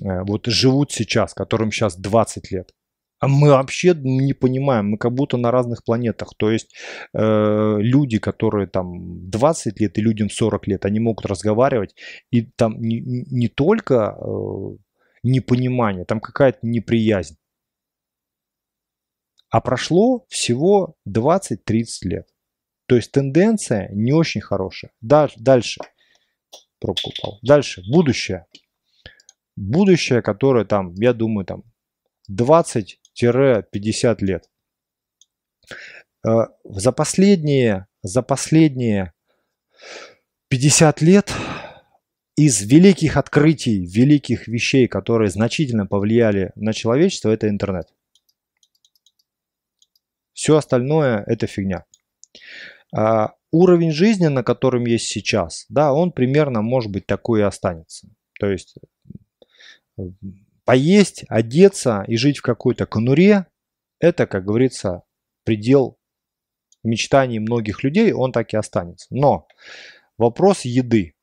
[0.00, 2.72] э, вот живут сейчас, которым сейчас 20 лет.
[3.20, 6.32] А мы вообще не понимаем, мы как будто на разных планетах.
[6.38, 6.74] То есть
[7.12, 11.94] э, люди, которые там 20 лет и людям 40 лет, они могут разговаривать,
[12.30, 14.76] и там не, не только э,
[15.22, 17.36] непонимание, там какая-то неприязнь.
[19.50, 21.58] А прошло всего 20-30
[22.04, 22.26] лет.
[22.86, 24.92] То есть тенденция не очень хорошая.
[25.02, 25.80] Дальше, дальше.
[26.78, 27.38] Пробку упал.
[27.42, 27.82] Дальше.
[27.90, 28.46] Будущее.
[29.56, 31.64] Будущее, которое там, я думаю, там
[32.28, 34.50] 20 50 лет.
[36.26, 39.12] Э, за последние, за последние
[40.48, 41.32] 50 лет
[42.36, 47.88] из великих открытий, великих вещей, которые значительно повлияли на человечество, это интернет.
[50.32, 51.84] Все остальное это фигня.
[52.96, 58.08] А уровень жизни, на котором есть сейчас, да, он примерно, может быть, такой и останется.
[58.38, 58.74] То есть
[60.70, 63.46] поесть, одеться и жить в какой-то конуре,
[63.98, 65.02] это, как говорится,
[65.44, 65.98] предел
[66.84, 69.08] мечтаний многих людей, он так и останется.
[69.10, 69.48] Но
[70.16, 71.14] вопрос еды,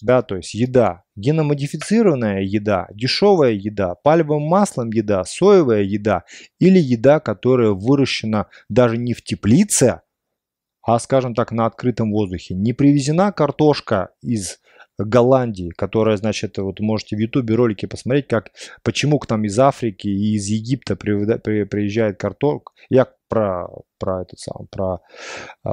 [0.00, 6.22] да, то есть еда, геномодифицированная еда, дешевая еда, пальмовым маслом еда, соевая еда
[6.60, 10.02] или еда, которая выращена даже не в теплице,
[10.82, 12.54] а, скажем так, на открытом воздухе.
[12.54, 14.60] Не привезена картошка из
[15.04, 18.50] Голландии, которая, значит, вот можете в Ютубе ролики посмотреть, как,
[18.82, 22.72] почему к нам из Африки и из Египта приезжает картошка.
[22.88, 25.00] Я про, про этот сам, про
[25.64, 25.70] э,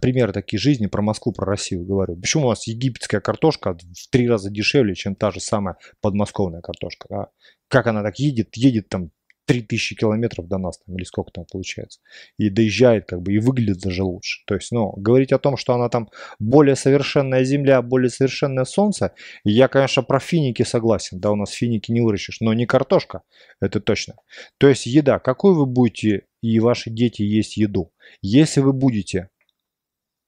[0.00, 2.16] примеры такие жизни, про Москву, про Россию говорю.
[2.16, 7.06] Почему у вас египетская картошка в три раза дешевле, чем та же самая подмосковная картошка?
[7.08, 7.28] Да?
[7.68, 9.10] Как она так едет, едет там
[9.48, 12.00] 3000 километров до нас, там, или сколько там получается,
[12.36, 14.42] и доезжает, как бы, и выглядит даже лучше.
[14.46, 19.14] То есть, ну, говорить о том, что она там более совершенная Земля, более совершенное Солнце,
[19.44, 23.22] я, конечно, про финики согласен, да, у нас финики не выращишь, но не картошка,
[23.60, 24.14] это точно.
[24.58, 27.90] То есть, еда, какую вы будете и ваши дети есть еду?
[28.20, 29.30] Если вы будете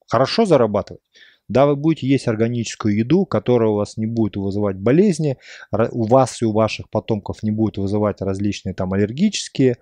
[0.09, 1.03] хорошо зарабатывать,
[1.51, 5.37] да, вы будете есть органическую еду, которая у вас не будет вызывать болезни,
[5.73, 9.77] у вас и у ваших потомков не будет вызывать различные там аллергические,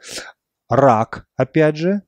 [0.68, 2.02] рак, опять же,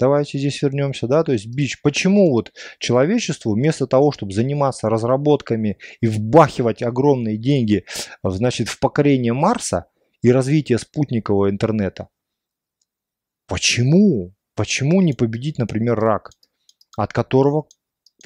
[0.00, 1.82] Давайте здесь вернемся, да, то есть бич.
[1.82, 7.84] Почему вот человечеству вместо того, чтобы заниматься разработками и вбахивать огромные деньги,
[8.22, 9.86] значит, в покорение Марса
[10.22, 12.10] и развитие спутникового интернета,
[13.48, 16.30] почему, почему не победить, например, рак,
[16.96, 17.66] от которого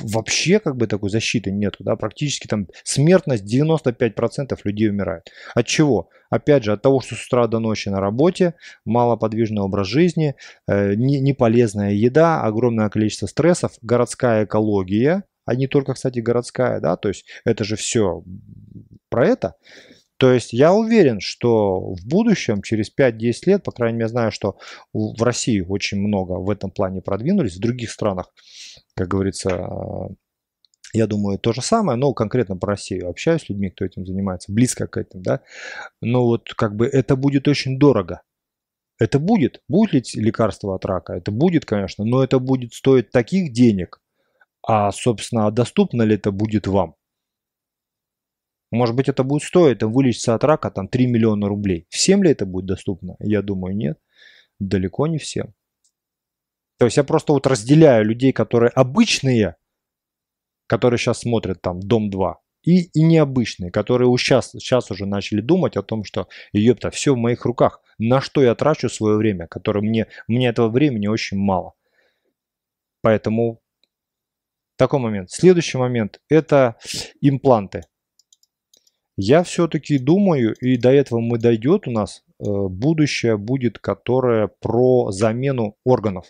[0.00, 5.30] вообще как бы такой защиты нету, да, практически там смертность 95% людей умирает.
[5.54, 6.08] От чего?
[6.30, 8.54] Опять же, от того, что с утра до ночи на работе,
[8.86, 10.34] малоподвижный образ жизни,
[10.66, 16.96] э, не, неполезная еда, огромное количество стрессов, городская экология, а не только, кстати, городская, да,
[16.96, 18.22] то есть это же все
[19.10, 19.56] про это.
[20.22, 24.56] То есть я уверен, что в будущем, через 5-10 лет, по крайней мере, знаю, что
[24.92, 28.32] в России очень много в этом плане продвинулись, в других странах,
[28.94, 29.66] как говорится,
[30.92, 34.52] я думаю, то же самое, но конкретно по Россию общаюсь с людьми, кто этим занимается,
[34.52, 35.40] близко к этому, да.
[36.00, 38.22] Но вот как бы это будет очень дорого.
[39.00, 39.60] Это будет.
[39.66, 41.14] Будет ли лекарство от рака?
[41.14, 44.00] Это будет, конечно, но это будет стоить таких денег.
[44.64, 46.94] А, собственно, доступно ли это будет вам?
[48.72, 51.86] Может быть, это будет стоить, там, вылечиться от рака, там, 3 миллиона рублей.
[51.90, 53.16] Всем ли это будет доступно?
[53.20, 53.98] Я думаю, нет.
[54.58, 55.54] Далеко не всем.
[56.78, 59.56] То есть я просто вот разделяю людей, которые обычные,
[60.66, 65.82] которые сейчас смотрят там «Дом-2», и, и необычные, которые сейчас, сейчас уже начали думать о
[65.82, 67.82] том, что ёпта, все в моих руках.
[67.98, 71.74] На что я трачу свое время, которое мне, мне этого времени очень мало.
[73.02, 73.60] Поэтому
[74.76, 75.30] такой момент.
[75.30, 76.76] Следующий момент– это
[77.20, 77.82] импланты.
[79.16, 85.10] Я все-таки думаю, и до этого мы дойдет у нас, э, будущее будет, которое про
[85.10, 86.26] замену органов.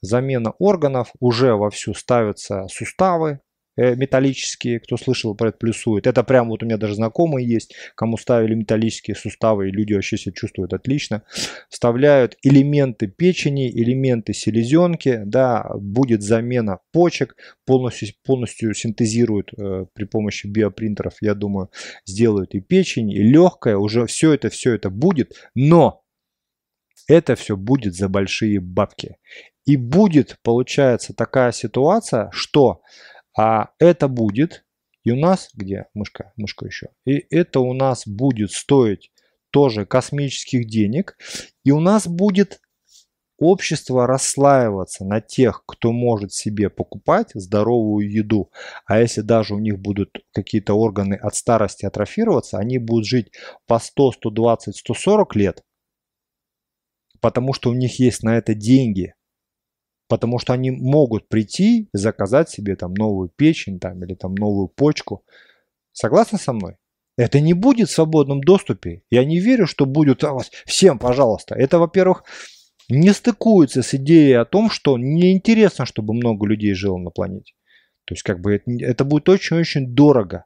[0.00, 3.40] Замена органов, уже вовсю ставятся суставы,
[3.78, 6.06] металлические, кто слышал про это, плюсует.
[6.06, 10.18] Это прям вот у меня даже знакомые есть, кому ставили металлические суставы, и люди вообще
[10.18, 11.22] себя чувствуют отлично.
[11.68, 20.46] Вставляют элементы печени, элементы селезенки, да, будет замена почек, полностью, полностью синтезируют э, при помощи
[20.46, 21.70] биопринтеров, я думаю,
[22.04, 26.02] сделают и печень, и легкое, уже все это, все это будет, но
[27.08, 29.16] это все будет за большие бабки.
[29.64, 32.82] И будет, получается, такая ситуация, что
[33.38, 34.64] а это будет,
[35.04, 39.12] и у нас, где мышка, мышка еще, и это у нас будет стоить
[39.50, 41.16] тоже космических денег,
[41.64, 42.60] и у нас будет
[43.38, 48.50] общество расслаиваться на тех, кто может себе покупать здоровую еду.
[48.84, 53.30] А если даже у них будут какие-то органы от старости атрофироваться, они будут жить
[53.68, 55.62] по 100, 120, 140 лет,
[57.20, 59.14] потому что у них есть на это деньги
[60.08, 65.24] потому что они могут прийти заказать себе там новую печень там, или там новую почку.
[65.92, 66.76] Согласны со мной?
[67.16, 69.02] Это не будет в свободном доступе.
[69.10, 70.36] Я не верю, что будет а,
[70.66, 71.54] всем, пожалуйста.
[71.56, 72.24] Это, во-первых,
[72.88, 77.54] не стыкуется с идеей о том, что неинтересно, чтобы много людей жило на планете.
[78.04, 80.44] То есть, как бы это, это будет очень-очень дорого.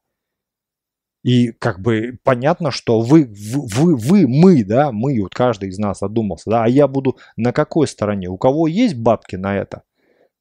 [1.22, 6.00] И как бы понятно, что вы, вы, вы, мы, да, мы, вот каждый из нас
[6.00, 8.28] задумался, да, а я буду на какой стороне?
[8.28, 9.82] У кого есть бабки на это?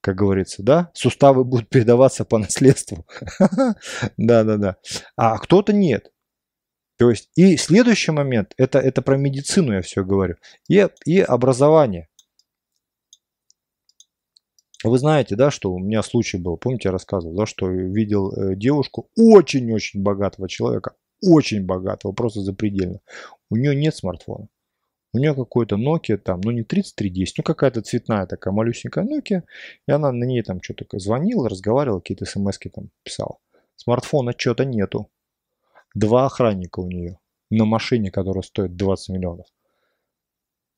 [0.02, 3.06] Как говорится, да, суставы будут передаваться по наследству.
[4.18, 4.78] Да-да-да.
[5.16, 6.12] А кто-то нет.
[6.98, 10.36] То есть, и следующий момент, это, это про медицину я все говорю,
[10.68, 12.08] и, и образование.
[14.84, 18.56] Вы знаете, да, что у меня случай был, помните, я рассказывал, да, что видел э,
[18.56, 23.00] девушку очень-очень богатого человека, очень богатого, просто запредельно.
[23.50, 24.48] У нее нет смартфона.
[25.14, 29.44] У нее какой-то Nokia там, ну не 3310, ну какая-то цветная такая малюсенькая Nokia.
[29.88, 33.38] И она на ней там что-то звонила, разговаривала, какие-то смс там писала.
[33.76, 35.10] Смартфона что-то нету.
[35.94, 37.20] Два охранника у нее
[37.50, 39.48] на машине, которая стоит 20 миллионов.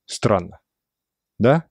[0.05, 0.59] Странно.
[1.37, 1.65] Да?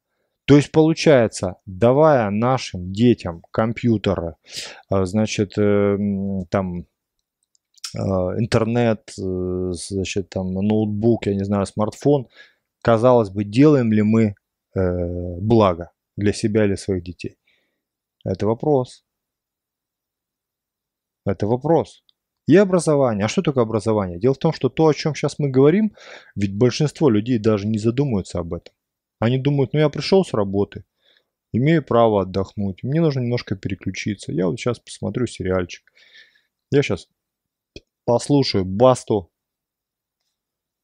[0.44, 4.36] То есть получается, давая нашим детям компьютеры,
[4.90, 5.96] э, значит, э,
[6.50, 6.86] там
[7.94, 12.26] интернет, значит, там ноутбук, я не знаю, смартфон,
[12.82, 14.34] казалось бы, делаем ли мы
[14.74, 17.36] благо для себя или своих детей?
[18.24, 19.04] Это вопрос.
[21.26, 22.02] Это вопрос.
[22.46, 23.24] И образование.
[23.24, 24.18] А что такое образование?
[24.18, 25.94] Дело в том, что то, о чем сейчас мы говорим,
[26.34, 28.74] ведь большинство людей даже не задумываются об этом.
[29.22, 30.84] Они думают, ну я пришел с работы,
[31.52, 34.32] имею право отдохнуть, мне нужно немножко переключиться.
[34.32, 35.84] Я вот сейчас посмотрю сериальчик.
[36.72, 37.06] Я сейчас
[38.04, 39.30] послушаю Басту,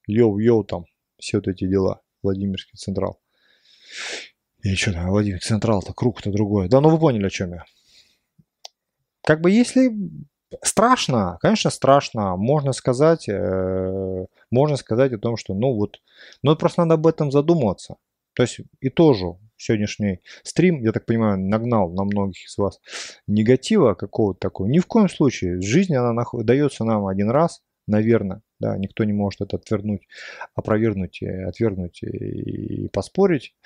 [0.06, 0.85] йоу-йоу там,
[1.19, 3.20] все вот эти дела, Владимирский Централ.
[4.62, 6.69] Или что там, Владимир Централ-то, круг-то другой.
[6.69, 7.65] Да, ну вы поняли, о чем я.
[9.23, 9.90] Как бы если
[10.62, 15.97] страшно, конечно, страшно, можно сказать, э, можно сказать о том, что, ну вот,
[16.44, 17.97] ну просто надо об этом задумываться.
[18.39, 22.81] То есть и тоже сегодняшний стрим, я так понимаю, нагнал на многих из вас
[23.27, 24.69] негатива какого-то такого.
[24.69, 25.60] Ни в коем случае.
[25.60, 26.32] Жизнь, она нах...
[26.44, 28.43] дается нам один раз, наверное.
[28.60, 30.06] Да, никто не может это отвернуть,
[30.55, 33.56] опровергнуть, отвергнуть и поспорить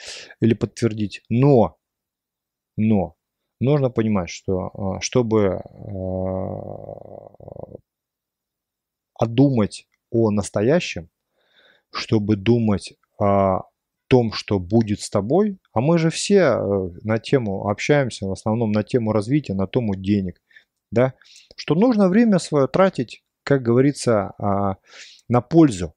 [0.40, 1.20] или подтвердить.
[1.28, 1.76] Но,
[2.78, 3.16] но,
[3.60, 7.26] нужно понимать, что а, чтобы а,
[9.18, 11.10] отдумать о настоящем,
[11.90, 13.64] чтобы думать о
[14.12, 18.70] том, что будет с тобой, а мы же все э, на тему общаемся, в основном
[18.70, 20.40] на тему развития, на тему денег,
[20.90, 21.14] да,
[21.56, 24.76] что нужно время свое тратить как говорится, а,
[25.28, 25.94] на пользу.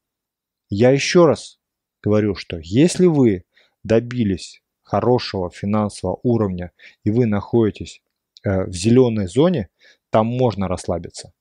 [0.69, 1.59] Я еще раз
[2.03, 3.43] говорю, что если вы
[3.83, 6.71] добились хорошего финансового уровня
[7.03, 8.01] и вы находитесь
[8.43, 9.69] э, в зеленой зоне,
[10.09, 11.33] там можно расслабиться.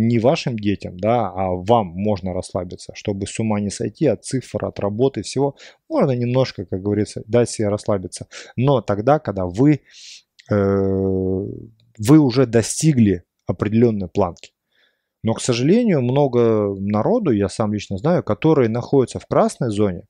[0.00, 4.64] Не вашим детям, да, а вам можно расслабиться, чтобы с ума не сойти от цифр,
[4.64, 5.56] от работы, всего.
[5.88, 8.28] Можно немножко, как говорится, дать себе расслабиться.
[8.54, 9.80] Но тогда, когда вы,
[10.50, 14.52] э, вы уже достигли определенной планки.
[15.24, 20.04] Но, к сожалению, много народу, я сам лично знаю, которые находятся в красной зоне,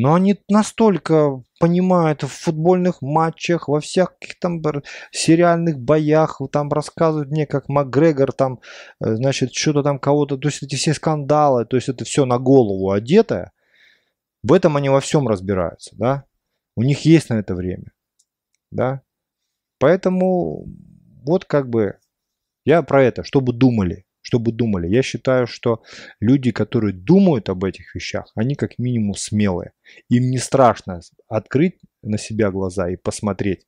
[0.00, 4.62] но они настолько понимают в футбольных матчах, во всяких там
[5.10, 8.60] сериальных боях, там рассказывают мне, как Макгрегор там,
[9.04, 12.38] э, значит, что-то там кого-то, то есть эти все скандалы, то есть это все на
[12.38, 13.52] голову одетое.
[14.42, 16.24] В этом они во всем разбираются, да.
[16.76, 17.92] У них есть на это время,
[18.70, 19.02] да.
[19.78, 20.64] Поэтому
[21.26, 21.98] вот как бы
[22.64, 24.88] я про это, чтобы думали чтобы думали.
[24.88, 25.82] Я считаю, что
[26.20, 29.72] люди, которые думают об этих вещах, они как минимум смелые.
[30.08, 33.66] Им не страшно открыть на себя глаза и посмотреть.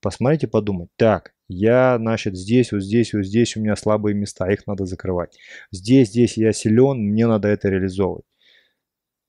[0.00, 0.90] Посмотреть и подумать.
[0.96, 5.36] Так, я, значит, здесь, вот здесь, вот здесь у меня слабые места, их надо закрывать.
[5.70, 8.24] Здесь, здесь я силен, мне надо это реализовывать.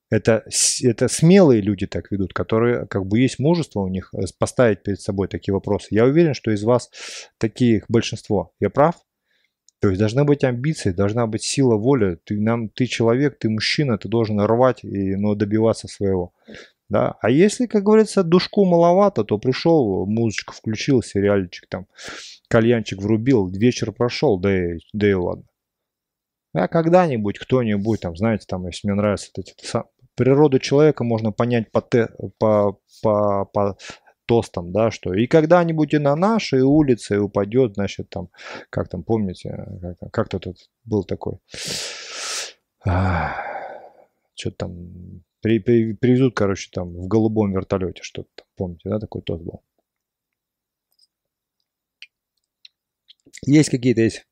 [0.09, 0.45] Это,
[0.83, 5.01] это смелые люди так ведут, которые как бы есть мужество у них э, поставить перед
[5.01, 5.87] собой такие вопросы.
[5.89, 6.91] Я уверен, что из вас
[7.39, 8.53] таких большинство.
[8.59, 8.95] Я прав?
[9.83, 12.17] То есть должны быть амбиции, должна быть сила воли.
[12.23, 16.31] Ты, нам, ты человек, ты мужчина, ты должен рвать и ну, добиваться своего.
[16.87, 17.17] Да?
[17.19, 21.87] А если, как говорится, душку маловато, то пришел, музычку включил, сериальчик там,
[22.47, 25.43] кальянчик врубил, вечер прошел, да и, да и ладно.
[26.53, 29.53] А когда-нибудь кто-нибудь, там, знаете, там, если мне нравится вот эти,
[30.15, 32.07] природу человека можно понять по, те,
[32.39, 33.77] по, по, по
[34.33, 38.29] тостом, да, что и когда-нибудь и на нашей улице упадет, значит, там,
[38.71, 39.67] как там, помните,
[40.11, 41.37] как, то тут был такой,
[42.81, 49.43] что-то там, при, при, привезут, короче, там, в голубом вертолете что-то, помните, да, такой тост
[49.43, 49.61] был.
[53.45, 54.25] Есть какие-то, есть,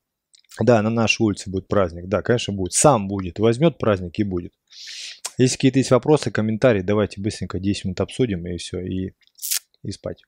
[0.60, 4.54] да, на нашей улице будет праздник, да, конечно, будет, сам будет, возьмет праздник и будет.
[5.38, 9.14] Если какие-то есть вопросы, комментарии, давайте быстренько 10 минут обсудим и все, и
[9.84, 10.24] и спать.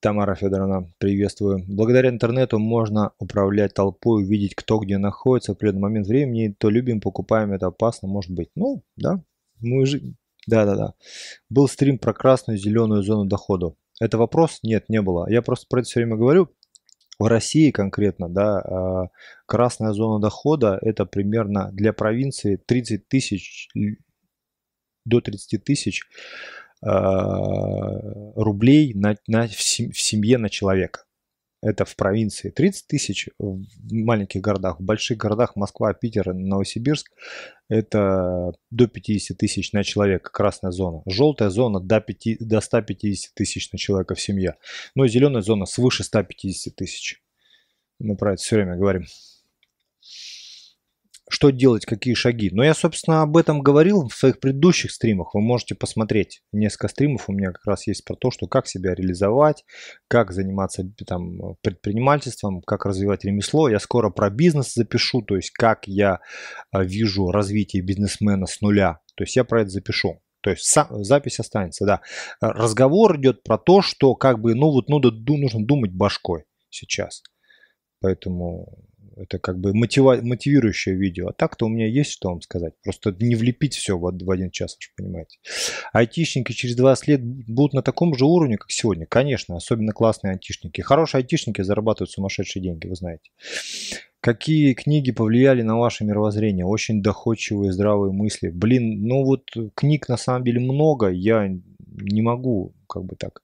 [0.00, 1.64] Тамара Федоровна, приветствую.
[1.66, 6.54] Благодаря интернету можно управлять толпой, увидеть, кто где находится в определенный момент времени.
[6.56, 8.50] То любим, покупаем, это опасно, может быть.
[8.54, 9.22] Ну, да,
[9.60, 10.00] мы же...
[10.46, 10.94] Да-да-да.
[11.48, 13.74] Был стрим про красную зеленую зону дохода.
[14.00, 14.60] Это вопрос?
[14.62, 15.28] Нет, не было.
[15.28, 16.50] Я просто про это все время говорю.
[17.18, 19.08] В России конкретно, да, а,
[19.46, 23.70] красная зона дохода это примерно для провинции 30 тысяч
[25.06, 26.02] до 30 тысяч
[26.82, 31.02] рублей на, на, в семье на человека.
[31.62, 37.10] Это в провинции 30 тысяч, в маленьких городах, в больших городах Москва, Питер, Новосибирск
[37.68, 41.02] это до 50 тысяч на человека, красная зона.
[41.06, 44.56] Желтая зона до, 5, до 150 тысяч на человека в семье.
[44.94, 47.22] Но зеленая зона свыше 150 тысяч.
[47.98, 49.04] Мы про это все время говорим.
[51.28, 52.50] Что делать, какие шаги.
[52.52, 55.34] Но я, собственно, об этом говорил в своих предыдущих стримах.
[55.34, 56.42] Вы можете посмотреть.
[56.52, 59.64] Несколько стримов у меня как раз есть про то, что как себя реализовать,
[60.08, 63.68] как заниматься там, предпринимательством, как развивать ремесло.
[63.68, 66.20] Я скоро про бизнес запишу, то есть как я
[66.70, 69.00] а, вижу развитие бизнесмена с нуля.
[69.16, 70.20] То есть я про это запишу.
[70.42, 72.02] То есть запись останется, да.
[72.40, 77.24] Разговор идет про то, что как бы, ну вот ну, нужно думать башкой сейчас.
[78.00, 78.78] Поэтому
[79.16, 81.28] это как бы мотива- мотивирующее видео.
[81.28, 82.74] А так-то у меня есть что вам сказать.
[82.82, 85.38] Просто не влепить все в, в один час, вы же понимаете.
[85.92, 89.06] Айтишники через 20 лет будут на таком же уровне, как сегодня.
[89.06, 90.80] Конечно, особенно классные айтишники.
[90.82, 93.30] Хорошие айтишники зарабатывают сумасшедшие деньги, вы знаете.
[94.20, 96.66] Какие книги повлияли на ваше мировоззрение?
[96.66, 98.48] Очень доходчивые, здравые мысли.
[98.48, 101.08] Блин, ну вот книг на самом деле много.
[101.08, 101.48] Я
[101.96, 103.42] не могу как бы так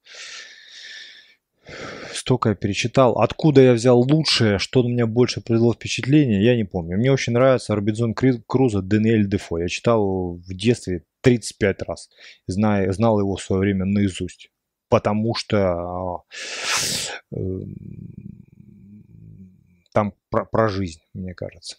[2.13, 3.19] столько я перечитал.
[3.19, 6.97] Откуда я взял лучшее, что на меня больше произвело впечатление, я не помню.
[6.97, 9.59] Мне очень нравится Робинзон Круза Даниэль Дефо.
[9.59, 12.09] Я читал в детстве 35 раз.
[12.47, 14.49] Зная, знал его в свое время наизусть.
[14.89, 16.23] Потому что
[17.31, 17.37] э,
[19.93, 21.77] там про, про жизнь, мне кажется.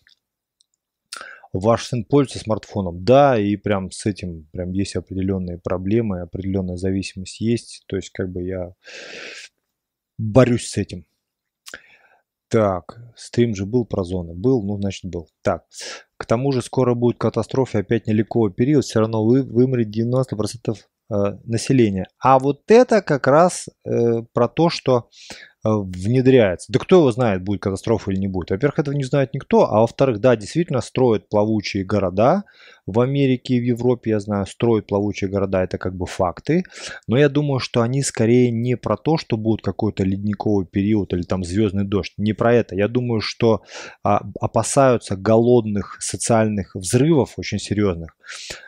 [1.52, 3.05] Ваш сын пользуется смартфоном?
[3.05, 7.85] Да, и прям с этим прям есть определенные проблемы, определенная зависимость есть.
[7.86, 8.73] То есть как бы я
[10.19, 11.07] борюсь с этим.
[12.49, 14.35] Так, стрим же был про зоны.
[14.35, 15.28] Был, ну, значит, был.
[15.43, 15.65] Так,
[16.16, 21.15] к тому же скоро будет катастрофа, опять нелегковый период, все равно вы, вымрет 90% э,
[21.45, 22.07] населения.
[22.20, 25.11] А вот это как раз э, про то, что
[25.65, 26.70] внедряется.
[26.70, 28.51] Да кто его знает, будет катастрофа или не будет.
[28.51, 32.45] Во-первых, этого не знает никто, а во-вторых, да, действительно строят плавучие города.
[32.86, 36.65] В Америке и в Европе, я знаю, строят плавучие города, это как бы факты.
[37.07, 41.23] Но я думаю, что они скорее не про то, что будет какой-то ледниковый период или
[41.23, 42.12] там звездный дождь.
[42.19, 42.74] Не про это.
[42.77, 43.62] Я думаю, что
[44.03, 48.15] а, опасаются голодных социальных взрывов очень серьезных.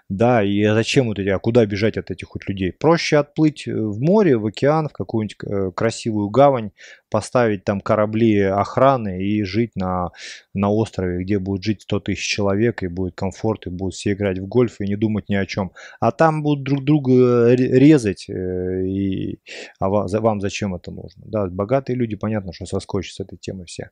[0.08, 2.72] Да, и зачем вот эти, а куда бежать от этих вот людей?
[2.72, 6.70] Проще отплыть в море, в океан, в какую-нибудь э, красивую гавань,
[7.10, 10.10] поставить там корабли охраны и жить на,
[10.54, 14.38] на острове, где будет жить 100 тысяч человек, и будет комфорт, и будут все играть
[14.38, 15.72] в гольф, и не думать ни о чем.
[16.00, 19.38] А там будут друг друга резать, э, и,
[19.78, 21.24] а вам, зачем это нужно?
[21.26, 23.90] Да, богатые люди, понятно, что соскочат с этой темы все.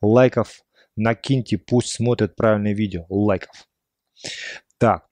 [0.00, 0.62] Лайков
[0.96, 3.06] накиньте, пусть смотрят правильное видео.
[3.08, 3.66] Лайков.
[4.78, 5.06] Так,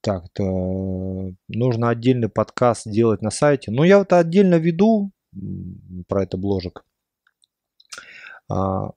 [0.00, 3.70] так, то нужно отдельный подкаст делать на сайте.
[3.70, 5.10] Но я это отдельно веду,
[6.08, 6.84] про это бложек.
[8.50, 8.90] А,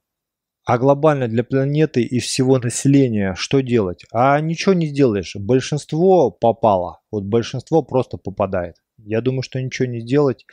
[0.64, 4.04] а глобально для планеты и всего населения что делать?
[4.12, 5.34] А ничего не сделаешь.
[5.36, 7.00] Большинство попало.
[7.10, 8.76] Вот большинство просто попадает.
[8.98, 10.44] Я думаю, что ничего не сделать.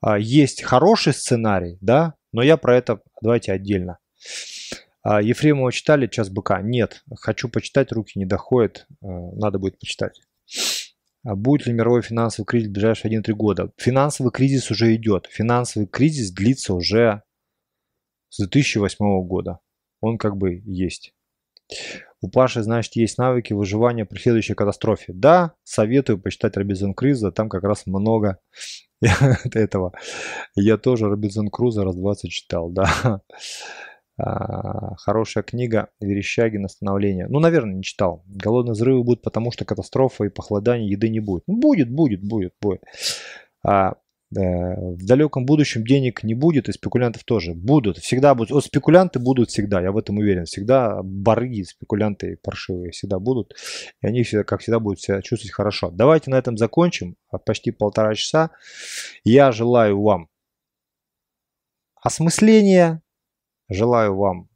[0.00, 3.98] А, есть хороший сценарий, да, но я про это давайте отдельно.
[5.02, 6.60] А, Ефремова читали «Час быка»?
[6.60, 7.02] Нет.
[7.20, 8.86] Хочу почитать, руки не доходят.
[9.00, 10.20] Надо будет почитать.
[11.24, 13.72] А будет ли мировой финансовый кризис в ближайшие 1-3 года?
[13.76, 15.28] Финансовый кризис уже идет.
[15.30, 17.22] Финансовый кризис длится уже
[18.28, 18.96] с 2008
[19.26, 19.60] года.
[20.00, 21.14] Он как бы есть.
[22.20, 25.12] У Паши, значит, есть навыки выживания при следующей катастрофе.
[25.12, 28.38] Да, советую почитать Робинзон Круза, там как раз много
[29.00, 29.92] этого.
[30.54, 33.22] Я тоже Робинзон Круза раз 20 читал, да.
[34.18, 37.26] А, хорошая книга Верещагин «Становление».
[37.28, 38.22] Ну, наверное, не читал.
[38.26, 41.44] Голодные взрывы будут, потому что катастрофа и похолодание еды не будет.
[41.46, 42.82] Ну, будет, будет, будет, будет.
[43.64, 43.94] А, э,
[44.36, 47.98] в далеком будущем денег не будет, и спекулянтов тоже будут.
[47.98, 48.50] Всегда будут.
[48.50, 50.44] Вот спекулянты будут всегда, я в этом уверен.
[50.44, 53.54] Всегда барыги, спекулянты паршивые всегда будут.
[54.02, 55.90] И они, всегда, как всегда, будут себя чувствовать хорошо.
[55.90, 57.16] Давайте на этом закончим.
[57.46, 58.50] Почти полтора часа.
[59.24, 60.28] Я желаю вам
[62.02, 63.00] осмысления,
[63.68, 64.48] Желаю вам,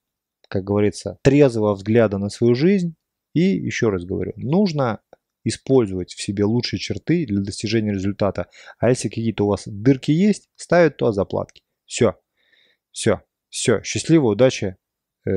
[0.48, 2.94] как говорится, трезвого взгляда на свою жизнь.
[3.34, 5.00] И еще раз говорю, нужно
[5.44, 8.48] использовать в себе лучшие черты для достижения результата.
[8.78, 11.62] А если какие-то у вас дырки есть, ставят туда заплатки.
[11.84, 12.16] Все.
[12.90, 13.22] Все.
[13.48, 13.82] Все.
[13.82, 14.76] Счастливо, удачи.
[15.24, 15.30] Э,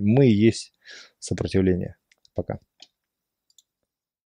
[0.00, 0.74] мы есть
[1.18, 1.96] сопротивление.
[2.34, 2.58] Пока.